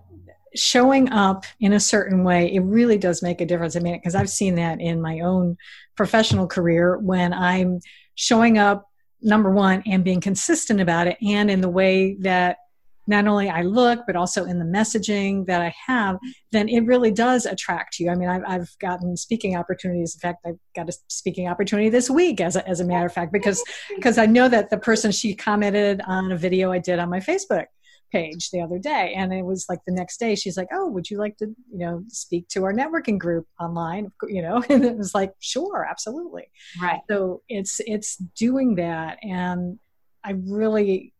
showing 0.55 1.11
up 1.11 1.45
in 1.59 1.73
a 1.73 1.79
certain 1.79 2.23
way, 2.23 2.51
it 2.53 2.61
really 2.61 2.97
does 2.97 3.21
make 3.21 3.41
a 3.41 3.45
difference. 3.45 3.75
I 3.75 3.81
mean, 3.81 3.93
because 3.93 4.15
I've 4.15 4.29
seen 4.29 4.55
that 4.55 4.79
in 4.79 5.01
my 5.01 5.19
own 5.19 5.57
professional 5.95 6.47
career 6.47 6.97
when 6.97 7.33
I'm 7.33 7.81
showing 8.15 8.57
up, 8.57 8.89
number 9.21 9.51
one, 9.51 9.83
and 9.85 10.03
being 10.03 10.21
consistent 10.21 10.79
about 10.79 11.07
it, 11.07 11.17
and 11.21 11.51
in 11.51 11.61
the 11.61 11.69
way 11.69 12.15
that 12.21 12.57
not 13.07 13.27
only 13.27 13.49
I 13.49 13.61
look, 13.61 14.01
but 14.05 14.15
also 14.15 14.43
in 14.43 14.59
the 14.59 14.65
messaging 14.65 15.45
that 15.47 15.61
I 15.61 15.73
have, 15.87 16.17
then 16.51 16.67
it 16.67 16.81
really 16.81 17.11
does 17.11 17.45
attract 17.45 17.99
you. 17.99 18.09
I 18.09 18.15
mean, 18.15 18.29
I've, 18.29 18.43
I've 18.45 18.69
gotten 18.79 19.15
speaking 19.15 19.55
opportunities. 19.55 20.15
In 20.15 20.19
fact, 20.19 20.45
I've 20.45 20.59
got 20.75 20.89
a 20.89 20.93
speaking 21.07 21.47
opportunity 21.47 21.89
this 21.89 22.09
week, 22.09 22.41
as 22.41 22.55
a, 22.55 22.67
as 22.67 22.79
a 22.79 22.85
matter 22.85 23.05
of 23.05 23.13
fact, 23.13 23.31
because 23.31 23.63
because 23.95 24.17
I 24.17 24.25
know 24.25 24.49
that 24.49 24.69
the 24.69 24.77
person 24.77 25.11
she 25.11 25.33
commented 25.33 26.01
on 26.05 26.31
a 26.31 26.37
video 26.37 26.71
I 26.71 26.79
did 26.79 26.99
on 26.99 27.09
my 27.09 27.19
Facebook 27.19 27.65
page 28.11 28.49
the 28.51 28.61
other 28.61 28.79
day 28.79 29.13
and 29.17 29.33
it 29.33 29.43
was 29.43 29.65
like 29.67 29.79
the 29.85 29.93
next 29.93 30.17
day 30.17 30.33
she's 30.35 30.55
like 30.55 30.67
oh 30.71 30.87
would 30.87 31.09
you 31.09 31.17
like 31.17 31.35
to 31.37 31.47
you 31.69 31.79
know 31.79 32.03
speak 32.07 32.47
to 32.47 32.63
our 32.63 32.73
networking 32.73 33.17
group 33.17 33.45
online 33.59 34.09
you 34.27 34.41
know 34.41 34.63
and 34.69 34.85
it 34.85 34.97
was 34.97 35.13
like 35.13 35.33
sure 35.39 35.85
absolutely 35.89 36.49
right 36.81 37.01
so 37.09 37.41
it's 37.49 37.81
it's 37.85 38.15
doing 38.37 38.75
that 38.75 39.17
and 39.23 39.77
i 40.23 40.33
really 40.45 41.13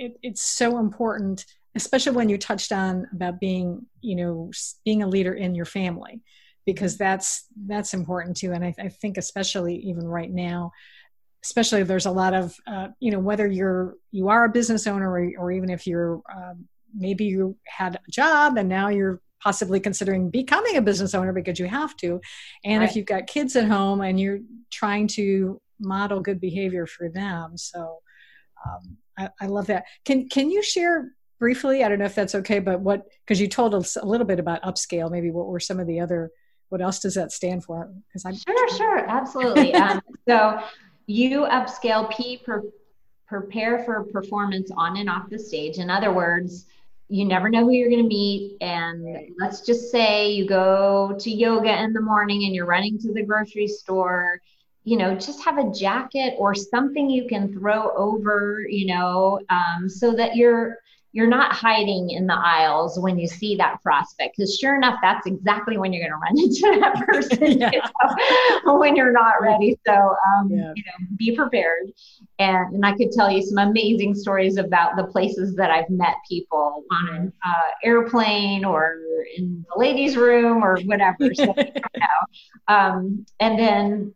it, 0.00 0.18
it's 0.22 0.42
so 0.42 0.78
important 0.78 1.44
especially 1.76 2.16
when 2.16 2.28
you 2.28 2.36
touched 2.36 2.72
on 2.72 3.06
about 3.12 3.38
being 3.38 3.86
you 4.00 4.16
know 4.16 4.50
being 4.84 5.02
a 5.02 5.08
leader 5.08 5.34
in 5.34 5.54
your 5.54 5.64
family 5.64 6.20
because 6.66 6.96
that's 6.96 7.46
that's 7.66 7.94
important 7.94 8.36
too. 8.36 8.52
And 8.52 8.64
I, 8.64 8.74
I 8.78 8.88
think 8.88 9.16
especially 9.16 9.76
even 9.76 10.06
right 10.06 10.30
now 10.30 10.72
especially 11.42 11.82
there's 11.82 12.06
a 12.06 12.10
lot 12.10 12.34
of 12.34 12.54
uh, 12.66 12.88
you 13.00 13.10
know 13.10 13.18
whether 13.18 13.46
you're 13.46 13.94
you 14.10 14.28
are 14.28 14.44
a 14.44 14.48
business 14.50 14.86
owner 14.86 15.10
or, 15.10 15.30
or 15.38 15.52
even 15.52 15.70
if 15.70 15.86
you're 15.86 16.20
uh, 16.32 16.54
maybe 16.94 17.24
you 17.24 17.56
had 17.66 17.96
a 17.96 18.10
job 18.10 18.56
and 18.56 18.68
now 18.68 18.88
you're 18.88 19.20
possibly 19.42 19.80
considering 19.80 20.28
becoming 20.28 20.76
a 20.76 20.82
business 20.82 21.14
owner 21.14 21.32
because 21.32 21.58
you 21.58 21.66
have 21.66 21.96
to. 21.96 22.20
And 22.62 22.80
right. 22.80 22.90
if 22.90 22.94
you've 22.94 23.06
got 23.06 23.26
kids 23.26 23.56
at 23.56 23.68
home 23.68 24.02
and 24.02 24.20
you're 24.20 24.40
trying 24.70 25.06
to 25.08 25.58
model 25.78 26.20
good 26.20 26.40
behavior 26.40 26.86
for 26.86 27.08
them. 27.08 27.56
So 27.56 28.00
um, 28.66 28.98
I, 29.20 29.28
I 29.40 29.46
love 29.46 29.66
that. 29.66 29.84
Can 30.04 30.28
can 30.28 30.50
you 30.50 30.62
share 30.62 31.12
briefly? 31.38 31.84
I 31.84 31.88
don't 31.88 31.98
know 31.98 32.04
if 32.04 32.14
that's 32.14 32.34
okay, 32.36 32.58
but 32.58 32.80
what 32.80 33.06
because 33.26 33.40
you 33.40 33.48
told 33.48 33.74
us 33.74 33.96
a 33.96 34.04
little 34.04 34.26
bit 34.26 34.40
about 34.40 34.62
upscale. 34.62 35.10
Maybe 35.10 35.30
what 35.30 35.46
were 35.46 35.60
some 35.60 35.80
of 35.80 35.86
the 35.86 36.00
other? 36.00 36.30
What 36.70 36.80
else 36.80 37.00
does 37.00 37.14
that 37.14 37.32
stand 37.32 37.64
for? 37.64 37.90
Because 38.08 38.24
I'm 38.24 38.36
sure, 38.36 38.76
sure, 38.76 38.98
absolutely. 39.08 39.74
um, 39.74 40.00
so 40.28 40.60
you 41.06 41.40
upscale 41.40 42.10
P 42.16 42.38
per, 42.38 42.62
prepare 43.26 43.84
for 43.84 44.04
performance 44.04 44.70
on 44.76 44.96
and 44.96 45.10
off 45.10 45.28
the 45.28 45.38
stage. 45.38 45.78
In 45.78 45.90
other 45.90 46.12
words, 46.12 46.66
you 47.08 47.24
never 47.24 47.48
know 47.48 47.64
who 47.64 47.72
you're 47.72 47.90
going 47.90 48.02
to 48.02 48.08
meet. 48.08 48.56
And 48.60 49.32
let's 49.40 49.62
just 49.62 49.90
say 49.90 50.30
you 50.30 50.46
go 50.46 51.16
to 51.18 51.30
yoga 51.30 51.82
in 51.82 51.92
the 51.92 52.00
morning 52.00 52.44
and 52.44 52.54
you're 52.54 52.66
running 52.66 52.98
to 53.00 53.12
the 53.12 53.22
grocery 53.24 53.66
store 53.66 54.40
you 54.84 54.96
know, 54.96 55.14
just 55.14 55.44
have 55.44 55.58
a 55.58 55.70
jacket 55.70 56.34
or 56.38 56.54
something 56.54 57.10
you 57.10 57.28
can 57.28 57.52
throw 57.52 57.94
over, 57.96 58.64
you 58.68 58.86
know, 58.86 59.40
um, 59.50 59.88
so 59.88 60.12
that 60.14 60.36
you're 60.36 60.78
you're 61.12 61.26
not 61.26 61.52
hiding 61.52 62.10
in 62.10 62.24
the 62.24 62.36
aisles 62.36 62.96
when 63.00 63.18
you 63.18 63.26
see 63.26 63.56
that 63.56 63.82
prospect. 63.82 64.36
Because 64.36 64.56
sure 64.56 64.76
enough 64.76 65.00
that's 65.02 65.26
exactly 65.26 65.76
when 65.76 65.92
you're 65.92 66.08
going 66.08 66.12
to 66.12 66.18
run 66.18 66.38
into 66.38 66.80
that 66.80 67.04
person 67.06 67.58
yeah. 67.58 67.70
you 67.72 67.80
know, 68.64 68.74
when 68.78 68.94
you're 68.96 69.12
not 69.12 69.34
ready. 69.40 69.76
So 69.86 69.92
um, 69.92 70.50
yeah. 70.50 70.72
you 70.74 70.82
know 70.84 71.06
be 71.16 71.36
prepared. 71.36 71.92
And, 72.38 72.74
and 72.74 72.86
i 72.86 72.96
could 72.96 73.12
tell 73.12 73.30
you 73.30 73.42
some 73.42 73.58
amazing 73.58 74.14
stories 74.14 74.56
about 74.56 74.96
the 74.96 75.04
places 75.04 75.54
that 75.56 75.70
i've 75.70 75.90
met 75.90 76.14
people 76.26 76.84
on 76.90 77.14
an 77.14 77.32
uh, 77.44 77.70
airplane 77.84 78.64
or 78.64 78.96
in 79.36 79.64
the 79.68 79.78
ladies 79.78 80.16
room 80.16 80.64
or 80.64 80.78
whatever. 80.84 81.34
So 81.34 81.54
you 81.56 81.72
know 81.98 82.74
um, 82.74 83.26
and 83.40 83.58
then 83.58 84.14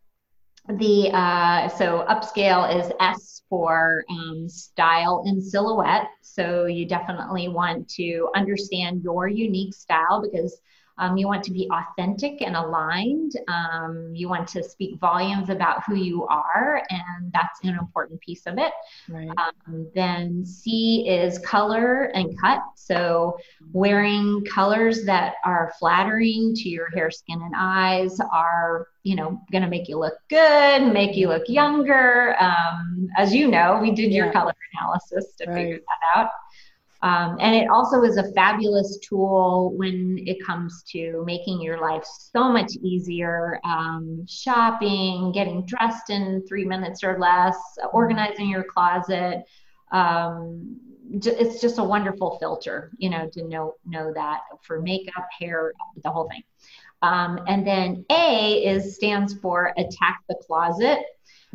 the 0.67 1.11
uh, 1.13 1.67
so 1.69 2.05
upscale 2.09 2.75
is 2.75 2.91
S 2.99 3.43
for 3.49 4.03
um, 4.09 4.49
style 4.49 5.23
and 5.25 5.41
silhouette. 5.43 6.07
So 6.21 6.65
you 6.65 6.87
definitely 6.87 7.47
want 7.49 7.87
to 7.89 8.29
understand 8.35 9.03
your 9.03 9.27
unique 9.27 9.75
style 9.75 10.21
because 10.21 10.59
um, 10.97 11.17
you 11.17 11.27
want 11.27 11.43
to 11.43 11.51
be 11.51 11.69
authentic 11.71 12.41
and 12.41 12.55
aligned. 12.55 13.33
Um, 13.47 14.11
you 14.13 14.29
want 14.29 14.47
to 14.49 14.63
speak 14.63 14.99
volumes 14.99 15.49
about 15.49 15.83
who 15.85 15.95
you 15.95 16.25
are, 16.27 16.81
and 16.89 17.31
that's 17.33 17.59
an 17.63 17.77
important 17.77 18.21
piece 18.21 18.45
of 18.45 18.57
it. 18.57 18.71
Right. 19.09 19.29
Um, 19.37 19.87
then 19.93 20.45
C 20.45 21.07
is 21.07 21.37
color 21.39 22.05
and 22.15 22.39
cut. 22.39 22.61
So 22.75 23.37
wearing 23.73 24.45
colors 24.45 25.03
that 25.05 25.35
are 25.43 25.73
flattering 25.79 26.53
to 26.55 26.69
your 26.69 26.89
hair, 26.91 27.11
skin, 27.11 27.41
and 27.41 27.53
eyes 27.57 28.19
are 28.31 28.87
you 29.03 29.15
know 29.15 29.41
going 29.51 29.63
to 29.63 29.69
make 29.69 29.89
you 29.89 29.99
look 29.99 30.15
good, 30.29 30.93
make 30.93 31.15
you 31.15 31.27
look 31.27 31.47
younger. 31.49 32.35
Um, 32.41 33.09
as 33.17 33.33
you 33.33 33.49
know, 33.49 33.79
we 33.81 33.91
did 33.91 34.13
your 34.13 34.31
color 34.31 34.53
analysis 34.73 35.33
to 35.39 35.45
right. 35.45 35.55
figure 35.55 35.79
that 35.79 36.19
out. 36.19 36.29
Um, 37.05 37.37
and 37.39 37.55
it 37.55 37.69
also 37.69 38.01
is 38.01 38.17
a 38.17 38.31
fabulous 38.31 38.97
tool 38.97 39.73
when 39.75 40.23
it 40.25 40.43
comes 40.43 40.81
to 40.91 41.23
making 41.23 41.61
your 41.61 41.79
life 41.79 42.03
so 42.03 42.51
much 42.51 42.73
easier. 42.81 43.59
Um, 43.63 44.25
shopping, 44.27 45.31
getting 45.31 45.63
dressed 45.67 46.09
in 46.09 46.43
three 46.47 46.65
minutes 46.65 47.03
or 47.03 47.19
less, 47.19 47.55
organizing 47.93 48.49
your 48.49 48.63
closet. 48.63 49.43
Um, 49.91 50.77
it's 51.11 51.61
just 51.61 51.77
a 51.77 51.83
wonderful 51.83 52.39
filter, 52.39 52.89
you 52.97 53.11
know, 53.11 53.29
to 53.33 53.43
know 53.43 53.75
know 53.85 54.11
that 54.11 54.39
for 54.63 54.81
makeup, 54.81 55.27
hair, 55.39 55.73
the 56.03 56.09
whole 56.09 56.27
thing. 56.27 56.41
Um, 57.03 57.39
and 57.47 57.67
then 57.67 58.03
A 58.09 58.65
is 58.65 58.95
stands 58.95 59.35
for 59.35 59.71
attack 59.77 60.23
the 60.27 60.41
closet 60.47 61.01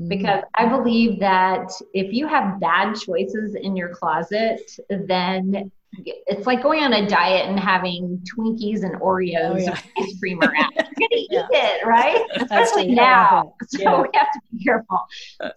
because 0.09 0.43
I 0.55 0.67
believe 0.67 1.21
that 1.21 1.71
if 1.93 2.13
you 2.13 2.27
have 2.27 2.61
bad 2.61 2.95
choices 2.95 3.55
in 3.55 3.77
your 3.77 3.91
closet, 3.91 4.61
then 4.89 5.71
it's 6.05 6.47
like 6.47 6.63
going 6.63 6.83
on 6.83 6.93
a 6.93 7.09
diet 7.09 7.49
and 7.49 7.59
having 7.59 8.23
Twinkies 8.25 8.83
and 8.85 8.95
Oreos 9.01 9.55
oh, 9.55 9.59
yeah. 9.59 9.79
ice 9.99 10.19
cream 10.19 10.41
around. 10.41 10.73
You're 10.75 10.85
gonna 10.85 11.09
eat 11.13 11.29
yeah. 11.31 11.47
it, 11.51 11.87
right? 11.87 12.25
Especially 12.37 12.95
now. 12.95 13.55
So 13.69 13.83
yeah. 13.83 14.01
we 14.03 14.09
have 14.15 14.33
to 14.33 14.41
be 14.53 14.65
careful. 14.65 15.01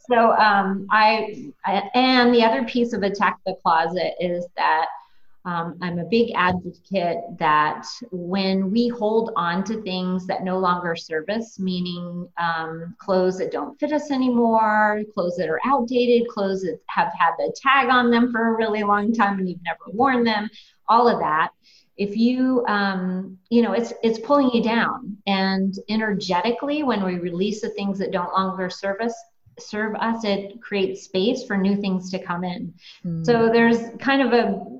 So 0.09 0.31
um, 0.33 0.87
I, 0.91 1.51
I 1.65 1.89
and 1.93 2.33
the 2.33 2.43
other 2.43 2.63
piece 2.63 2.93
of 2.93 3.03
Attack 3.03 3.39
the 3.45 3.55
Closet 3.63 4.13
is 4.19 4.45
that 4.57 4.87
um, 5.45 5.77
I'm 5.81 5.99
a 5.99 6.05
big 6.05 6.31
advocate 6.35 7.17
that 7.37 7.85
when 8.11 8.71
we 8.71 8.87
hold 8.87 9.31
on 9.35 9.63
to 9.65 9.81
things 9.81 10.25
that 10.27 10.43
no 10.43 10.57
longer 10.57 10.95
serve 10.95 11.27
us, 11.29 11.59
meaning 11.59 12.29
um, 12.37 12.95
clothes 12.97 13.37
that 13.39 13.51
don't 13.51 13.77
fit 13.77 13.91
us 13.91 14.09
anymore, 14.09 15.03
clothes 15.13 15.35
that 15.37 15.49
are 15.49 15.59
outdated, 15.65 16.29
clothes 16.29 16.61
that 16.61 16.79
have 16.87 17.11
had 17.17 17.31
the 17.37 17.53
tag 17.61 17.89
on 17.89 18.09
them 18.09 18.31
for 18.31 18.53
a 18.53 18.57
really 18.57 18.83
long 18.83 19.13
time 19.13 19.37
and 19.37 19.49
you've 19.49 19.63
never 19.65 19.91
worn 19.91 20.23
them, 20.23 20.49
all 20.87 21.09
of 21.09 21.19
that. 21.19 21.49
If 21.97 22.15
you, 22.15 22.65
um, 22.67 23.37
you 23.49 23.61
know, 23.61 23.73
it's 23.73 23.93
it's 24.01 24.17
pulling 24.17 24.49
you 24.49 24.63
down, 24.63 25.15
and 25.27 25.75
energetically, 25.89 26.81
when 26.81 27.03
we 27.03 27.19
release 27.19 27.61
the 27.61 27.69
things 27.69 27.99
that 27.99 28.11
don't 28.11 28.33
longer 28.33 28.67
serve 28.71 28.99
us, 28.99 29.13
serve 29.59 29.93
us, 29.95 30.23
it 30.23 30.59
creates 30.59 31.03
space 31.03 31.43
for 31.43 31.55
new 31.55 31.75
things 31.75 32.09
to 32.09 32.23
come 32.23 32.43
in. 32.43 32.73
Mm. 33.05 33.23
So 33.23 33.49
there's 33.51 33.77
kind 33.99 34.23
of 34.23 34.33
a 34.33 34.72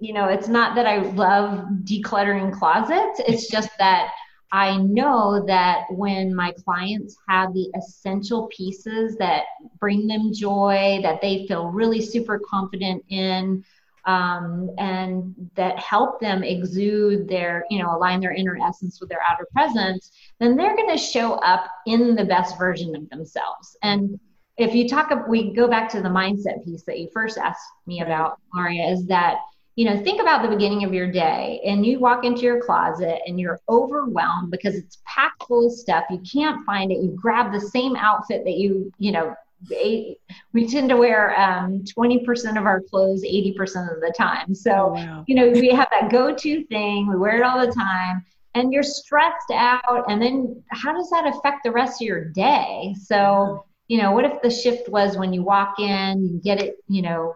you 0.00 0.12
know, 0.12 0.26
it's 0.26 0.48
not 0.48 0.74
that 0.74 0.86
I 0.86 0.98
love 0.98 1.64
decluttering 1.84 2.52
closets. 2.58 3.20
It's 3.26 3.48
just 3.50 3.70
that 3.78 4.12
I 4.52 4.78
know 4.78 5.44
that 5.46 5.84
when 5.90 6.34
my 6.34 6.52
clients 6.64 7.16
have 7.28 7.52
the 7.52 7.70
essential 7.76 8.48
pieces 8.48 9.16
that 9.18 9.44
bring 9.78 10.08
them 10.08 10.32
joy, 10.34 10.98
that 11.02 11.20
they 11.20 11.46
feel 11.46 11.68
really 11.68 12.00
super 12.00 12.40
confident 12.40 13.04
in, 13.10 13.64
um, 14.06 14.70
and 14.78 15.34
that 15.54 15.78
help 15.78 16.20
them 16.20 16.42
exude 16.42 17.28
their, 17.28 17.64
you 17.70 17.80
know, 17.80 17.94
align 17.94 18.20
their 18.20 18.32
inner 18.32 18.58
essence 18.66 18.98
with 18.98 19.08
their 19.08 19.20
outer 19.28 19.46
presence, 19.52 20.10
then 20.40 20.56
they're 20.56 20.74
going 20.74 20.90
to 20.90 20.98
show 20.98 21.34
up 21.34 21.66
in 21.86 22.16
the 22.16 22.24
best 22.24 22.58
version 22.58 22.96
of 22.96 23.08
themselves. 23.10 23.76
And 23.82 24.18
if 24.56 24.74
you 24.74 24.88
talk, 24.88 25.12
we 25.28 25.54
go 25.54 25.68
back 25.68 25.88
to 25.90 26.02
the 26.02 26.08
mindset 26.08 26.64
piece 26.64 26.82
that 26.84 26.98
you 26.98 27.08
first 27.12 27.38
asked 27.38 27.60
me 27.86 28.00
about, 28.00 28.38
Maria, 28.52 28.88
is 28.90 29.06
that 29.06 29.36
you 29.80 29.86
know, 29.86 29.96
think 30.04 30.20
about 30.20 30.42
the 30.42 30.48
beginning 30.54 30.84
of 30.84 30.92
your 30.92 31.10
day 31.10 31.58
and 31.64 31.86
you 31.86 31.98
walk 31.98 32.22
into 32.22 32.42
your 32.42 32.60
closet 32.60 33.22
and 33.26 33.40
you're 33.40 33.58
overwhelmed 33.66 34.50
because 34.50 34.74
it's 34.74 34.98
packed 35.06 35.42
full 35.44 35.68
of 35.68 35.72
stuff. 35.72 36.04
You 36.10 36.20
can't 36.30 36.66
find 36.66 36.92
it. 36.92 36.98
You 36.98 37.16
grab 37.18 37.50
the 37.50 37.62
same 37.62 37.96
outfit 37.96 38.44
that 38.44 38.58
you, 38.58 38.92
you 38.98 39.10
know, 39.10 39.34
we 39.70 40.68
tend 40.68 40.90
to 40.90 40.98
wear 40.98 41.34
um, 41.40 41.82
20% 41.98 42.58
of 42.58 42.66
our 42.66 42.82
clothes 42.82 43.24
80% 43.24 43.94
of 43.94 44.02
the 44.02 44.12
time. 44.14 44.54
So, 44.54 44.70
oh, 44.70 44.92
wow. 44.92 45.24
you 45.26 45.34
know, 45.34 45.48
we 45.48 45.70
have 45.70 45.88
that 45.92 46.10
go 46.10 46.34
to 46.34 46.64
thing, 46.64 47.08
we 47.08 47.16
wear 47.16 47.38
it 47.38 47.42
all 47.42 47.66
the 47.66 47.72
time, 47.72 48.22
and 48.54 48.74
you're 48.74 48.82
stressed 48.82 49.50
out. 49.50 50.04
And 50.10 50.20
then 50.20 50.62
how 50.72 50.92
does 50.92 51.08
that 51.08 51.26
affect 51.26 51.64
the 51.64 51.72
rest 51.72 52.02
of 52.02 52.06
your 52.06 52.26
day? 52.26 52.94
So, 53.02 53.64
you 53.88 53.96
know, 53.96 54.12
what 54.12 54.26
if 54.26 54.42
the 54.42 54.50
shift 54.50 54.90
was 54.90 55.16
when 55.16 55.32
you 55.32 55.42
walk 55.42 55.80
in, 55.80 56.28
you 56.28 56.38
get 56.38 56.60
it, 56.60 56.76
you 56.86 57.00
know, 57.00 57.34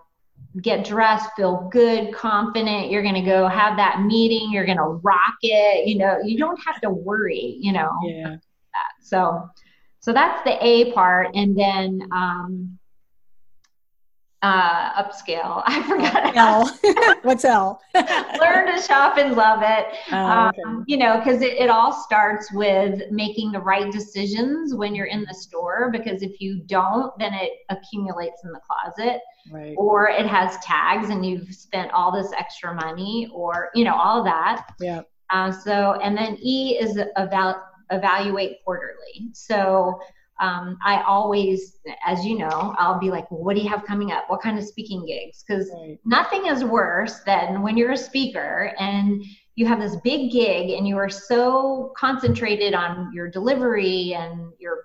get 0.60 0.84
dressed, 0.84 1.30
feel 1.36 1.68
good, 1.72 2.14
confident. 2.14 2.90
You're 2.90 3.02
going 3.02 3.14
to 3.14 3.22
go 3.22 3.48
have 3.48 3.76
that 3.76 4.02
meeting. 4.02 4.52
You're 4.52 4.66
going 4.66 4.78
to 4.78 5.00
rock 5.02 5.34
it. 5.42 5.88
You 5.88 5.98
know, 5.98 6.18
you 6.24 6.38
don't 6.38 6.60
have 6.64 6.80
to 6.82 6.90
worry, 6.90 7.56
you 7.60 7.72
know. 7.72 7.90
Yeah. 8.04 8.36
So, 9.00 9.48
so 10.00 10.12
that's 10.12 10.42
the 10.44 10.64
A 10.64 10.92
part. 10.92 11.34
And 11.34 11.58
then, 11.58 12.08
um, 12.12 12.78
uh, 14.44 15.02
upscale. 15.02 15.62
I 15.66 15.82
forgot. 15.88 16.36
L. 16.36 17.16
What's 17.22 17.46
L? 17.46 17.80
Learn 17.94 18.74
to 18.74 18.82
shop 18.82 19.16
and 19.16 19.34
love 19.34 19.60
it. 19.62 19.86
Oh, 20.12 20.48
okay. 20.48 20.62
um, 20.66 20.84
you 20.86 20.98
know, 20.98 21.18
because 21.18 21.40
it, 21.40 21.54
it 21.54 21.70
all 21.70 21.92
starts 21.92 22.52
with 22.52 23.10
making 23.10 23.52
the 23.52 23.60
right 23.60 23.90
decisions 23.90 24.74
when 24.74 24.94
you're 24.94 25.06
in 25.06 25.24
the 25.26 25.34
store. 25.34 25.88
Because 25.90 26.22
if 26.22 26.40
you 26.40 26.60
don't, 26.66 27.10
then 27.18 27.32
it 27.32 27.52
accumulates 27.70 28.44
in 28.44 28.52
the 28.52 28.60
closet. 28.60 29.20
Right. 29.50 29.74
Or 29.78 30.08
it 30.08 30.26
has 30.26 30.58
tags 30.58 31.08
and 31.08 31.24
you've 31.24 31.52
spent 31.54 31.90
all 31.92 32.12
this 32.12 32.30
extra 32.32 32.74
money, 32.74 33.28
or 33.32 33.70
you 33.74 33.84
know, 33.84 33.94
all 33.94 34.22
that. 34.24 34.66
Yeah. 34.78 35.02
Uh, 35.30 35.50
so, 35.50 35.98
and 36.02 36.16
then 36.16 36.36
E 36.42 36.76
is 36.78 36.98
eval- 37.16 37.62
evaluate 37.90 38.58
quarterly. 38.62 39.30
So 39.32 39.98
um, 40.40 40.78
I 40.84 41.02
always, 41.02 41.78
as 42.04 42.24
you 42.24 42.38
know, 42.38 42.74
I'll 42.78 42.98
be 42.98 43.10
like, 43.10 43.30
well, 43.30 43.42
what 43.42 43.54
do 43.54 43.62
you 43.62 43.68
have 43.68 43.84
coming 43.84 44.10
up? 44.10 44.24
What 44.28 44.42
kind 44.42 44.58
of 44.58 44.64
speaking 44.64 45.06
gigs? 45.06 45.44
Because 45.46 45.70
right. 45.72 45.98
nothing 46.04 46.46
is 46.46 46.64
worse 46.64 47.20
than 47.20 47.62
when 47.62 47.76
you're 47.76 47.92
a 47.92 47.96
speaker 47.96 48.72
and 48.78 49.24
you 49.54 49.66
have 49.66 49.78
this 49.78 49.96
big 50.02 50.32
gig 50.32 50.70
and 50.70 50.88
you 50.88 50.96
are 50.96 51.08
so 51.08 51.92
concentrated 51.96 52.74
on 52.74 53.12
your 53.14 53.30
delivery 53.30 54.14
and 54.14 54.50
your, 54.58 54.78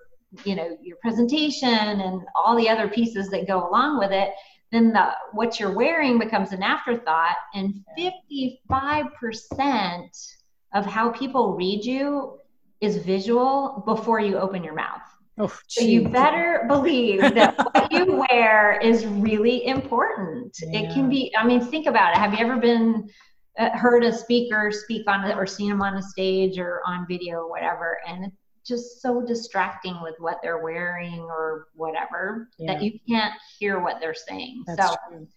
you 0.45 0.55
know, 0.55 0.77
your 0.83 0.97
presentation 0.97 1.67
and 1.67 2.21
all 2.35 2.55
the 2.55 2.69
other 2.69 2.87
pieces 2.87 3.29
that 3.29 3.47
go 3.47 3.67
along 3.67 3.97
with 3.97 4.11
it. 4.11 4.29
Then 4.71 4.93
the 4.93 5.13
what 5.31 5.59
you're 5.59 5.73
wearing 5.73 6.19
becomes 6.19 6.51
an 6.51 6.61
afterthought, 6.61 7.37
and 7.55 7.83
55% 7.97 10.35
of 10.73 10.85
how 10.85 11.09
people 11.09 11.55
read 11.55 11.83
you 11.83 12.37
is 12.79 12.97
visual 12.97 13.81
before 13.87 14.19
you 14.19 14.37
open 14.37 14.63
your 14.63 14.75
mouth. 14.75 15.01
Oh, 15.41 15.57
so 15.67 15.85
you 15.85 16.09
better 16.09 16.65
believe 16.67 17.21
that 17.21 17.57
what 17.73 17.91
you 17.91 18.25
wear 18.29 18.77
is 18.81 19.05
really 19.05 19.65
important. 19.65 20.53
Yeah. 20.61 20.81
It 20.81 20.93
can 20.93 21.09
be, 21.09 21.33
I 21.37 21.47
mean, 21.47 21.61
think 21.61 21.87
about 21.87 22.13
it. 22.13 22.19
Have 22.19 22.33
you 22.33 22.39
ever 22.39 22.57
been 22.57 23.09
uh, 23.57 23.69
heard 23.69 24.03
a 24.03 24.11
speaker 24.11 24.69
speak 24.69 25.07
on 25.07 25.23
it 25.23 25.37
or 25.37 25.47
seen 25.47 25.69
them 25.69 25.81
on 25.81 25.95
a 25.95 26.01
stage 26.01 26.59
or 26.59 26.81
on 26.85 27.07
video 27.07 27.37
or 27.37 27.49
whatever? 27.49 27.99
And 28.05 28.25
it's 28.25 28.35
just 28.67 29.01
so 29.01 29.21
distracting 29.21 30.01
with 30.01 30.15
what 30.19 30.39
they're 30.43 30.61
wearing 30.61 31.21
or 31.21 31.67
whatever 31.73 32.49
yeah. 32.59 32.73
that 32.73 32.83
you 32.83 32.99
can't 33.07 33.33
hear 33.57 33.79
what 33.79 34.01
they're 34.01 34.13
saying. 34.13 34.63
That's 34.67 34.89
so 34.89 34.95
true. 35.09 35.27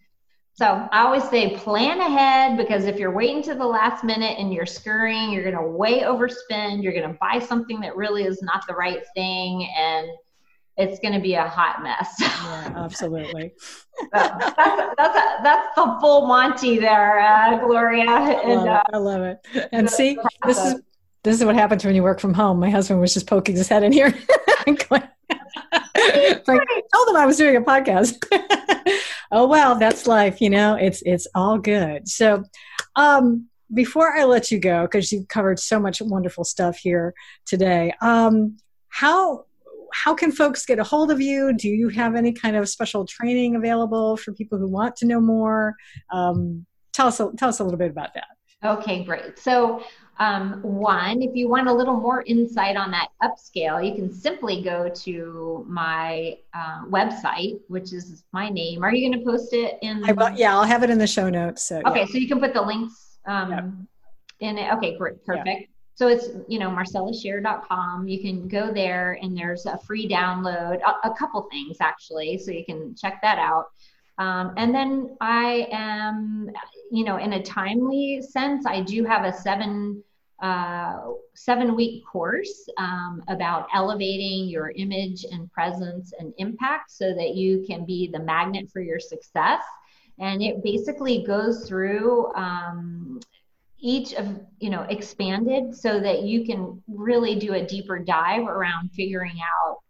So 0.55 0.87
I 0.91 1.01
always 1.03 1.27
say 1.29 1.57
plan 1.57 1.99
ahead 1.99 2.57
because 2.57 2.85
if 2.85 2.97
you're 2.97 3.11
waiting 3.11 3.41
to 3.43 3.55
the 3.55 3.65
last 3.65 4.03
minute 4.03 4.37
and 4.37 4.53
you're 4.53 4.67
scurrying, 4.67 5.31
you're 5.31 5.43
going 5.43 5.55
to 5.55 5.67
way 5.67 6.01
overspend. 6.01 6.83
You're 6.83 6.93
going 6.93 7.11
to 7.11 7.17
buy 7.19 7.39
something 7.39 7.79
that 7.79 7.95
really 7.95 8.23
is 8.23 8.41
not 8.43 8.63
the 8.67 8.75
right 8.75 9.01
thing, 9.15 9.67
and 9.75 10.07
it's 10.77 10.99
going 10.99 11.15
to 11.15 11.19
be 11.19 11.33
a 11.33 11.47
hot 11.47 11.81
mess. 11.81 12.15
Yeah, 12.43 12.73
absolutely. 12.75 13.53
so 13.99 14.07
that's 14.11 14.55
that's 14.97 15.43
that's 15.43 15.75
the 15.75 15.97
full 16.01 16.27
Monty 16.27 16.77
there, 16.77 17.19
uh, 17.19 17.57
Gloria. 17.59 18.05
I 18.05 18.53
love, 18.53 18.67
uh, 18.67 18.83
I 18.93 18.97
love 18.97 19.21
it. 19.21 19.69
And 19.71 19.89
see, 19.89 20.17
this 20.45 20.57
is 20.57 20.81
this 21.23 21.39
is 21.39 21.45
what 21.45 21.55
happens 21.55 21.85
when 21.85 21.95
you 21.95 22.03
work 22.03 22.19
from 22.19 22.33
home. 22.33 22.59
My 22.59 22.69
husband 22.69 22.99
was 22.99 23.13
just 23.13 23.27
poking 23.27 23.55
his 23.55 23.69
head 23.69 23.83
in 23.83 23.91
here. 23.91 24.13
like, 26.47 26.67
told 26.93 27.07
them 27.07 27.15
I 27.15 27.25
was 27.25 27.37
doing 27.37 27.55
a 27.55 27.61
podcast. 27.61 28.23
Oh 29.35 29.47
well 29.47 29.79
that's 29.79 30.05
life 30.05 30.41
you 30.41 30.49
know? 30.51 30.75
It's 30.75 31.01
it's 31.07 31.25
all 31.33 31.57
good. 31.57 32.07
So 32.07 32.43
um 32.95 33.47
before 33.73 34.15
i 34.15 34.23
let 34.23 34.51
you 34.51 34.59
go 34.59 34.83
because 34.83 35.11
you've 35.11 35.27
covered 35.27 35.57
so 35.57 35.79
much 35.79 35.99
wonderful 35.99 36.43
stuff 36.43 36.77
here 36.77 37.15
today 37.43 37.91
um 38.01 38.55
how 38.89 39.45
how 39.93 40.13
can 40.13 40.31
folks 40.31 40.65
get 40.65 40.79
a 40.79 40.83
hold 40.83 41.11
of 41.11 41.21
you? 41.21 41.53
Do 41.53 41.69
you 41.69 41.89
have 41.89 42.15
any 42.15 42.33
kind 42.33 42.55
of 42.55 42.67
special 42.67 43.05
training 43.05 43.55
available 43.55 44.17
for 44.17 44.33
people 44.33 44.57
who 44.57 44.67
want 44.67 44.95
to 44.97 45.05
know 45.05 45.21
more? 45.21 45.75
Um, 46.11 46.65
tell 46.93 47.07
us 47.07 47.17
tell 47.17 47.49
us 47.49 47.59
a 47.59 47.63
little 47.63 47.77
bit 47.77 47.91
about 47.91 48.13
that. 48.15 48.25
Okay 48.65 49.03
great. 49.03 49.37
So 49.37 49.83
um, 50.19 50.61
one, 50.61 51.21
if 51.21 51.35
you 51.35 51.49
want 51.49 51.67
a 51.67 51.73
little 51.73 51.95
more 51.95 52.21
insight 52.23 52.77
on 52.77 52.91
that 52.91 53.09
upscale, 53.21 53.85
you 53.85 53.95
can 53.95 54.11
simply 54.11 54.61
go 54.61 54.89
to 54.89 55.65
my 55.67 56.37
uh, 56.53 56.85
website, 56.85 57.59
which 57.67 57.93
is 57.93 58.23
my 58.31 58.49
name. 58.49 58.83
Are 58.83 58.93
you 58.93 59.09
going 59.09 59.19
to 59.19 59.25
post 59.25 59.53
it 59.53 59.79
in? 59.81 60.03
I 60.07 60.11
will, 60.11 60.29
yeah, 60.31 60.53
I'll 60.53 60.65
have 60.65 60.83
it 60.83 60.89
in 60.89 60.99
the 60.99 61.07
show 61.07 61.29
notes. 61.29 61.63
So, 61.63 61.81
okay, 61.87 62.01
yeah. 62.01 62.05
so 62.05 62.17
you 62.17 62.27
can 62.27 62.39
put 62.39 62.53
the 62.53 62.61
links 62.61 63.17
um, 63.25 63.51
yep. 63.51 63.65
in 64.39 64.57
it. 64.59 64.71
Okay, 64.73 64.97
great, 64.97 65.23
perfect. 65.25 65.69
So 65.95 66.07
it's, 66.07 66.29
you 66.47 66.59
know, 66.59 66.69
marcellashare.com. 66.69 68.07
You 68.07 68.19
can 68.19 68.47
go 68.47 68.71
there 68.73 69.19
and 69.21 69.37
there's 69.37 69.65
a 69.65 69.77
free 69.79 70.07
download, 70.07 70.79
a, 70.81 71.09
a 71.09 71.13
couple 71.15 71.41
things 71.51 71.77
actually, 71.81 72.37
so 72.37 72.51
you 72.51 72.65
can 72.65 72.95
check 72.95 73.19
that 73.21 73.37
out. 73.37 73.65
Um, 74.17 74.53
and 74.57 74.73
then 74.73 75.15
I 75.21 75.67
am, 75.71 76.49
you 76.91 77.03
know, 77.03 77.17
in 77.17 77.33
a 77.33 77.43
timely 77.43 78.21
sense, 78.21 78.65
I 78.65 78.81
do 78.81 79.03
have 79.05 79.25
a 79.25 79.33
seven 79.33 80.03
uh, 80.41 80.99
seven 81.35 81.73
week 81.73 82.05
course 82.05 82.67
um, 82.77 83.23
about 83.29 83.67
elevating 83.73 84.49
your 84.49 84.71
image 84.71 85.25
and 85.31 85.49
presence 85.51 86.11
and 86.19 86.33
impact 86.37 86.91
so 86.91 87.13
that 87.13 87.35
you 87.35 87.63
can 87.65 87.85
be 87.85 88.09
the 88.11 88.19
magnet 88.19 88.69
for 88.69 88.81
your 88.81 88.99
success. 88.99 89.61
And 90.19 90.41
it 90.43 90.61
basically 90.61 91.23
goes 91.23 91.65
through 91.65 92.33
um, 92.35 93.21
each 93.79 94.13
of 94.13 94.39
you 94.59 94.69
know 94.69 94.81
expanded 94.83 95.75
so 95.75 95.99
that 95.99 96.23
you 96.23 96.45
can 96.45 96.81
really 96.87 97.35
do 97.35 97.53
a 97.53 97.65
deeper 97.65 97.99
dive 97.99 98.47
around 98.47 98.89
figuring 98.89 99.39
out 99.41 99.82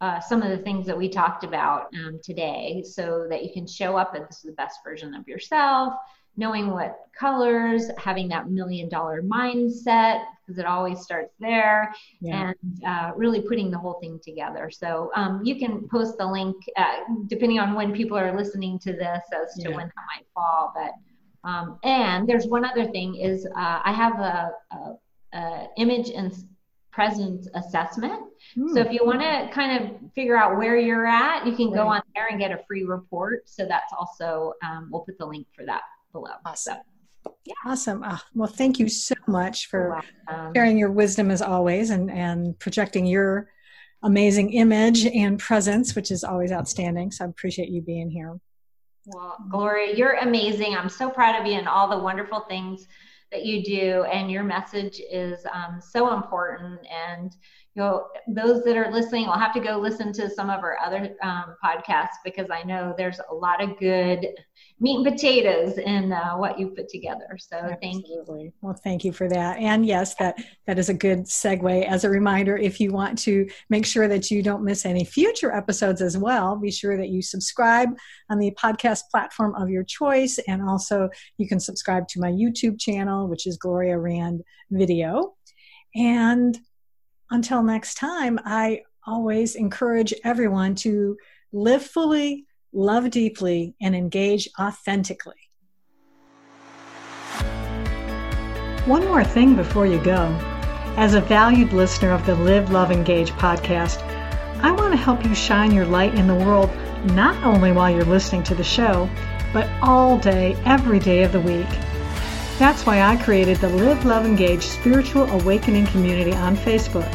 uh, 0.00 0.20
some 0.20 0.42
of 0.42 0.50
the 0.50 0.58
things 0.58 0.86
that 0.86 0.96
we 0.96 1.08
talked 1.08 1.44
about 1.44 1.88
um, 1.94 2.20
today 2.22 2.82
so 2.86 3.26
that 3.30 3.42
you 3.44 3.52
can 3.52 3.66
show 3.66 3.96
up 3.96 4.14
as 4.14 4.42
the 4.42 4.52
best 4.52 4.80
version 4.84 5.14
of 5.14 5.26
yourself 5.26 5.94
knowing 6.36 6.70
what 6.70 7.06
colors, 7.18 7.90
having 7.98 8.28
that 8.28 8.50
million 8.50 8.88
dollar 8.88 9.22
mindset, 9.22 10.24
because 10.44 10.58
it 10.58 10.66
always 10.66 11.00
starts 11.00 11.34
there, 11.40 11.92
yeah. 12.20 12.52
and 12.52 12.84
uh, 12.86 13.12
really 13.16 13.40
putting 13.40 13.70
the 13.70 13.78
whole 13.78 13.94
thing 13.94 14.20
together. 14.22 14.70
So 14.70 15.10
um, 15.16 15.40
you 15.44 15.56
can 15.56 15.88
post 15.88 16.18
the 16.18 16.26
link 16.26 16.56
uh, 16.76 17.00
depending 17.26 17.58
on 17.58 17.74
when 17.74 17.92
people 17.92 18.18
are 18.18 18.36
listening 18.36 18.78
to 18.80 18.92
this 18.92 19.22
as 19.32 19.54
to 19.62 19.70
yeah. 19.70 19.76
when 19.76 19.86
that 19.86 20.04
might 20.14 20.26
fall. 20.34 20.72
But 20.74 21.48
um, 21.48 21.78
and 21.84 22.28
there's 22.28 22.46
one 22.46 22.64
other 22.64 22.86
thing 22.86 23.16
is 23.16 23.46
uh, 23.46 23.80
I 23.84 23.92
have 23.92 24.18
a, 24.20 24.50
a, 24.72 25.38
a 25.38 25.68
image 25.78 26.10
and 26.10 26.32
presence 26.96 27.46
assessment. 27.54 28.22
Mm. 28.56 28.72
So 28.72 28.80
if 28.80 28.90
you 28.90 29.04
want 29.04 29.20
to 29.20 29.50
kind 29.52 29.84
of 29.84 30.12
figure 30.14 30.34
out 30.34 30.56
where 30.56 30.78
you're 30.78 31.06
at, 31.06 31.46
you 31.46 31.54
can 31.54 31.66
right. 31.66 31.76
go 31.76 31.88
on 31.88 32.00
there 32.14 32.28
and 32.28 32.40
get 32.40 32.52
a 32.52 32.64
free 32.66 32.84
report. 32.84 33.48
So 33.50 33.66
that's 33.66 33.92
also 33.92 34.54
um, 34.64 34.88
we'll 34.90 35.02
put 35.02 35.18
the 35.18 35.26
link 35.26 35.46
for 35.54 35.66
that 35.66 35.82
below. 36.12 36.30
Awesome. 36.46 36.78
So, 37.22 37.36
yeah. 37.44 37.52
Awesome. 37.66 38.02
Oh, 38.02 38.18
well, 38.34 38.48
thank 38.48 38.78
you 38.78 38.88
so 38.88 39.14
much 39.26 39.68
for 39.68 40.00
sharing 40.54 40.78
your 40.78 40.90
wisdom 40.90 41.30
as 41.30 41.42
always 41.42 41.90
and, 41.90 42.10
and 42.10 42.58
projecting 42.58 43.04
your 43.04 43.50
amazing 44.02 44.54
image 44.54 45.04
and 45.04 45.38
presence, 45.38 45.94
which 45.94 46.10
is 46.10 46.24
always 46.24 46.50
outstanding. 46.50 47.10
So 47.10 47.26
I 47.26 47.28
appreciate 47.28 47.68
you 47.68 47.82
being 47.82 48.08
here. 48.08 48.40
Well, 49.04 49.36
Gloria, 49.50 49.94
you're 49.94 50.14
amazing. 50.14 50.74
I'm 50.74 50.88
so 50.88 51.10
proud 51.10 51.38
of 51.38 51.46
you 51.46 51.58
and 51.58 51.68
all 51.68 51.88
the 51.88 51.98
wonderful 51.98 52.40
things 52.48 52.88
that 53.32 53.44
you 53.44 53.62
do 53.62 54.04
and 54.04 54.30
your 54.30 54.44
message 54.44 55.00
is 55.10 55.44
um, 55.52 55.80
so 55.80 56.14
important 56.14 56.78
and 56.90 57.34
you 57.74 57.82
know 57.82 58.06
those 58.28 58.62
that 58.64 58.76
are 58.76 58.90
listening 58.90 59.26
will 59.26 59.32
have 59.32 59.52
to 59.52 59.60
go 59.60 59.78
listen 59.78 60.12
to 60.12 60.30
some 60.30 60.48
of 60.48 60.60
our 60.60 60.78
other 60.84 61.14
um, 61.22 61.56
podcasts 61.62 62.18
because 62.24 62.46
i 62.50 62.62
know 62.62 62.94
there's 62.96 63.20
a 63.30 63.34
lot 63.34 63.62
of 63.62 63.78
good 63.78 64.26
meat 64.78 64.96
and 64.96 65.06
potatoes 65.06 65.78
in 65.78 66.12
uh, 66.12 66.34
what 66.34 66.58
you 66.58 66.68
put 66.68 66.88
together. 66.88 67.38
So 67.38 67.56
Absolutely. 67.56 67.78
thank 67.80 68.08
you. 68.08 68.52
Well, 68.60 68.74
thank 68.74 69.04
you 69.04 69.12
for 69.12 69.26
that. 69.28 69.58
And 69.58 69.86
yes, 69.86 70.14
that 70.16 70.38
that 70.66 70.78
is 70.78 70.90
a 70.90 70.94
good 70.94 71.20
segue. 71.20 71.86
As 71.86 72.04
a 72.04 72.10
reminder, 72.10 72.56
if 72.58 72.78
you 72.78 72.92
want 72.92 73.18
to 73.20 73.48
make 73.70 73.86
sure 73.86 74.06
that 74.06 74.30
you 74.30 74.42
don't 74.42 74.64
miss 74.64 74.84
any 74.84 75.04
future 75.04 75.52
episodes 75.52 76.02
as 76.02 76.18
well, 76.18 76.56
be 76.56 76.70
sure 76.70 76.98
that 76.98 77.08
you 77.08 77.22
subscribe 77.22 77.96
on 78.28 78.38
the 78.38 78.50
podcast 78.52 79.02
platform 79.10 79.54
of 79.54 79.70
your 79.70 79.84
choice, 79.84 80.38
and 80.46 80.62
also 80.62 81.08
you 81.38 81.48
can 81.48 81.58
subscribe 81.58 82.06
to 82.08 82.20
my 82.20 82.30
YouTube 82.30 82.78
channel, 82.78 83.28
which 83.28 83.46
is 83.46 83.56
Gloria 83.56 83.98
Rand 83.98 84.42
Video. 84.70 85.34
And 85.94 86.58
until 87.30 87.62
next 87.62 87.94
time, 87.94 88.38
I 88.44 88.82
always 89.06 89.54
encourage 89.54 90.12
everyone 90.22 90.74
to 90.74 91.16
live 91.52 91.82
fully 91.82 92.44
love 92.76 93.10
deeply, 93.10 93.74
and 93.80 93.96
engage 93.96 94.48
authentically. 94.60 95.34
One 98.84 99.04
more 99.06 99.24
thing 99.24 99.56
before 99.56 99.86
you 99.86 99.98
go. 100.04 100.26
As 100.96 101.14
a 101.14 101.20
valued 101.22 101.72
listener 101.72 102.12
of 102.12 102.24
the 102.26 102.34
Live, 102.36 102.70
Love, 102.70 102.92
Engage 102.92 103.32
podcast, 103.32 104.02
I 104.62 104.72
want 104.72 104.92
to 104.92 104.98
help 104.98 105.24
you 105.24 105.34
shine 105.34 105.72
your 105.72 105.86
light 105.86 106.14
in 106.14 106.26
the 106.26 106.34
world 106.34 106.70
not 107.14 107.42
only 107.44 107.72
while 107.72 107.90
you're 107.90 108.04
listening 108.04 108.42
to 108.44 108.54
the 108.54 108.62
show, 108.62 109.08
but 109.52 109.68
all 109.82 110.18
day, 110.18 110.54
every 110.66 110.98
day 110.98 111.22
of 111.22 111.32
the 111.32 111.40
week. 111.40 111.68
That's 112.58 112.84
why 112.84 113.02
I 113.02 113.16
created 113.16 113.56
the 113.56 113.70
Live, 113.70 114.04
Love, 114.04 114.26
Engage 114.26 114.62
Spiritual 114.62 115.24
Awakening 115.30 115.86
Community 115.86 116.32
on 116.32 116.56
Facebook. 116.56 117.10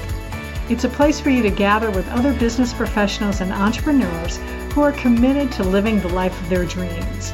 It's 0.69 0.85
a 0.85 0.89
place 0.89 1.19
for 1.19 1.29
you 1.29 1.43
to 1.43 1.51
gather 1.51 1.91
with 1.91 2.07
other 2.09 2.33
business 2.33 2.73
professionals 2.73 3.41
and 3.41 3.51
entrepreneurs 3.51 4.39
who 4.71 4.81
are 4.81 4.91
committed 4.91 5.51
to 5.53 5.63
living 5.63 5.99
the 5.99 6.09
life 6.09 6.39
of 6.41 6.49
their 6.49 6.65
dreams. 6.65 7.31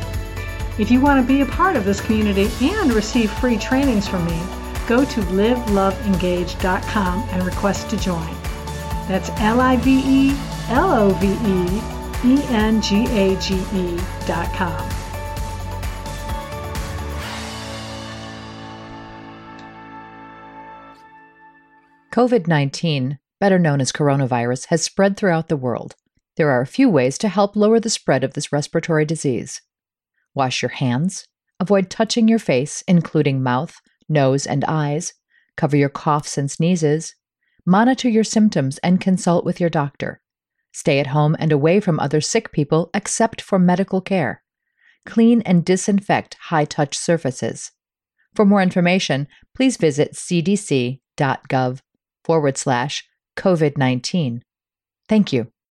If 0.79 0.91
you 0.91 1.01
want 1.01 1.19
to 1.21 1.27
be 1.27 1.41
a 1.41 1.45
part 1.45 1.75
of 1.75 1.83
this 1.85 2.01
community 2.01 2.49
and 2.61 2.93
receive 2.93 3.31
free 3.31 3.57
trainings 3.57 4.07
from 4.07 4.25
me, 4.25 4.39
go 4.87 5.03
to 5.05 5.21
liveloveengage.com 5.21 7.29
and 7.31 7.43
request 7.43 7.89
to 7.89 7.97
join. 7.97 8.35
That's 9.07 9.29
L 9.39 9.59
I 9.61 9.77
V 9.77 10.01
E 10.05 10.35
L 10.69 10.91
O 10.91 11.09
V 11.13 11.27
E 11.27 11.81
E 12.25 12.43
N 12.49 12.81
G 12.81 13.05
A 13.07 13.39
G 13.39 13.55
E 13.73 13.97
dot 14.25 14.51
com. 14.53 14.89
COVID 22.11 22.47
19, 22.47 23.19
better 23.39 23.59
known 23.59 23.79
as 23.79 23.91
coronavirus, 23.91 24.65
has 24.67 24.83
spread 24.83 25.15
throughout 25.15 25.49
the 25.49 25.57
world. 25.57 25.95
There 26.37 26.51
are 26.51 26.61
a 26.61 26.67
few 26.67 26.87
ways 26.87 27.17
to 27.19 27.29
help 27.29 27.55
lower 27.55 27.79
the 27.79 27.89
spread 27.89 28.23
of 28.23 28.33
this 28.33 28.51
respiratory 28.51 29.05
disease. 29.05 29.61
Wash 30.35 30.61
your 30.61 30.69
hands, 30.69 31.27
avoid 31.59 31.89
touching 31.89 32.27
your 32.27 32.39
face, 32.39 32.83
including 32.87 33.41
mouth, 33.41 33.81
nose, 34.07 34.45
and 34.45 34.63
eyes, 34.65 35.13
cover 35.57 35.75
your 35.75 35.89
coughs 35.89 36.37
and 36.37 36.49
sneezes, 36.49 37.15
monitor 37.65 38.07
your 38.07 38.23
symptoms, 38.23 38.77
and 38.79 39.01
consult 39.01 39.43
with 39.45 39.59
your 39.59 39.71
doctor. 39.71 40.21
Stay 40.71 40.99
at 40.99 41.07
home 41.07 41.35
and 41.39 41.51
away 41.51 41.79
from 41.79 41.99
other 41.99 42.21
sick 42.21 42.51
people 42.51 42.91
except 42.93 43.41
for 43.41 43.57
medical 43.57 43.99
care. 43.99 44.43
Clean 45.07 45.41
and 45.41 45.65
disinfect 45.65 46.35
high 46.39 46.65
touch 46.65 46.95
surfaces. 46.95 47.71
For 48.35 48.45
more 48.45 48.61
information, 48.61 49.27
please 49.55 49.77
visit 49.77 50.13
cdc.gov 50.13 51.79
forward 52.23 52.57
slash 52.57 53.03
COVID 53.35 53.75
19. 53.77 54.43
Thank 55.09 55.33
you. 55.33 55.51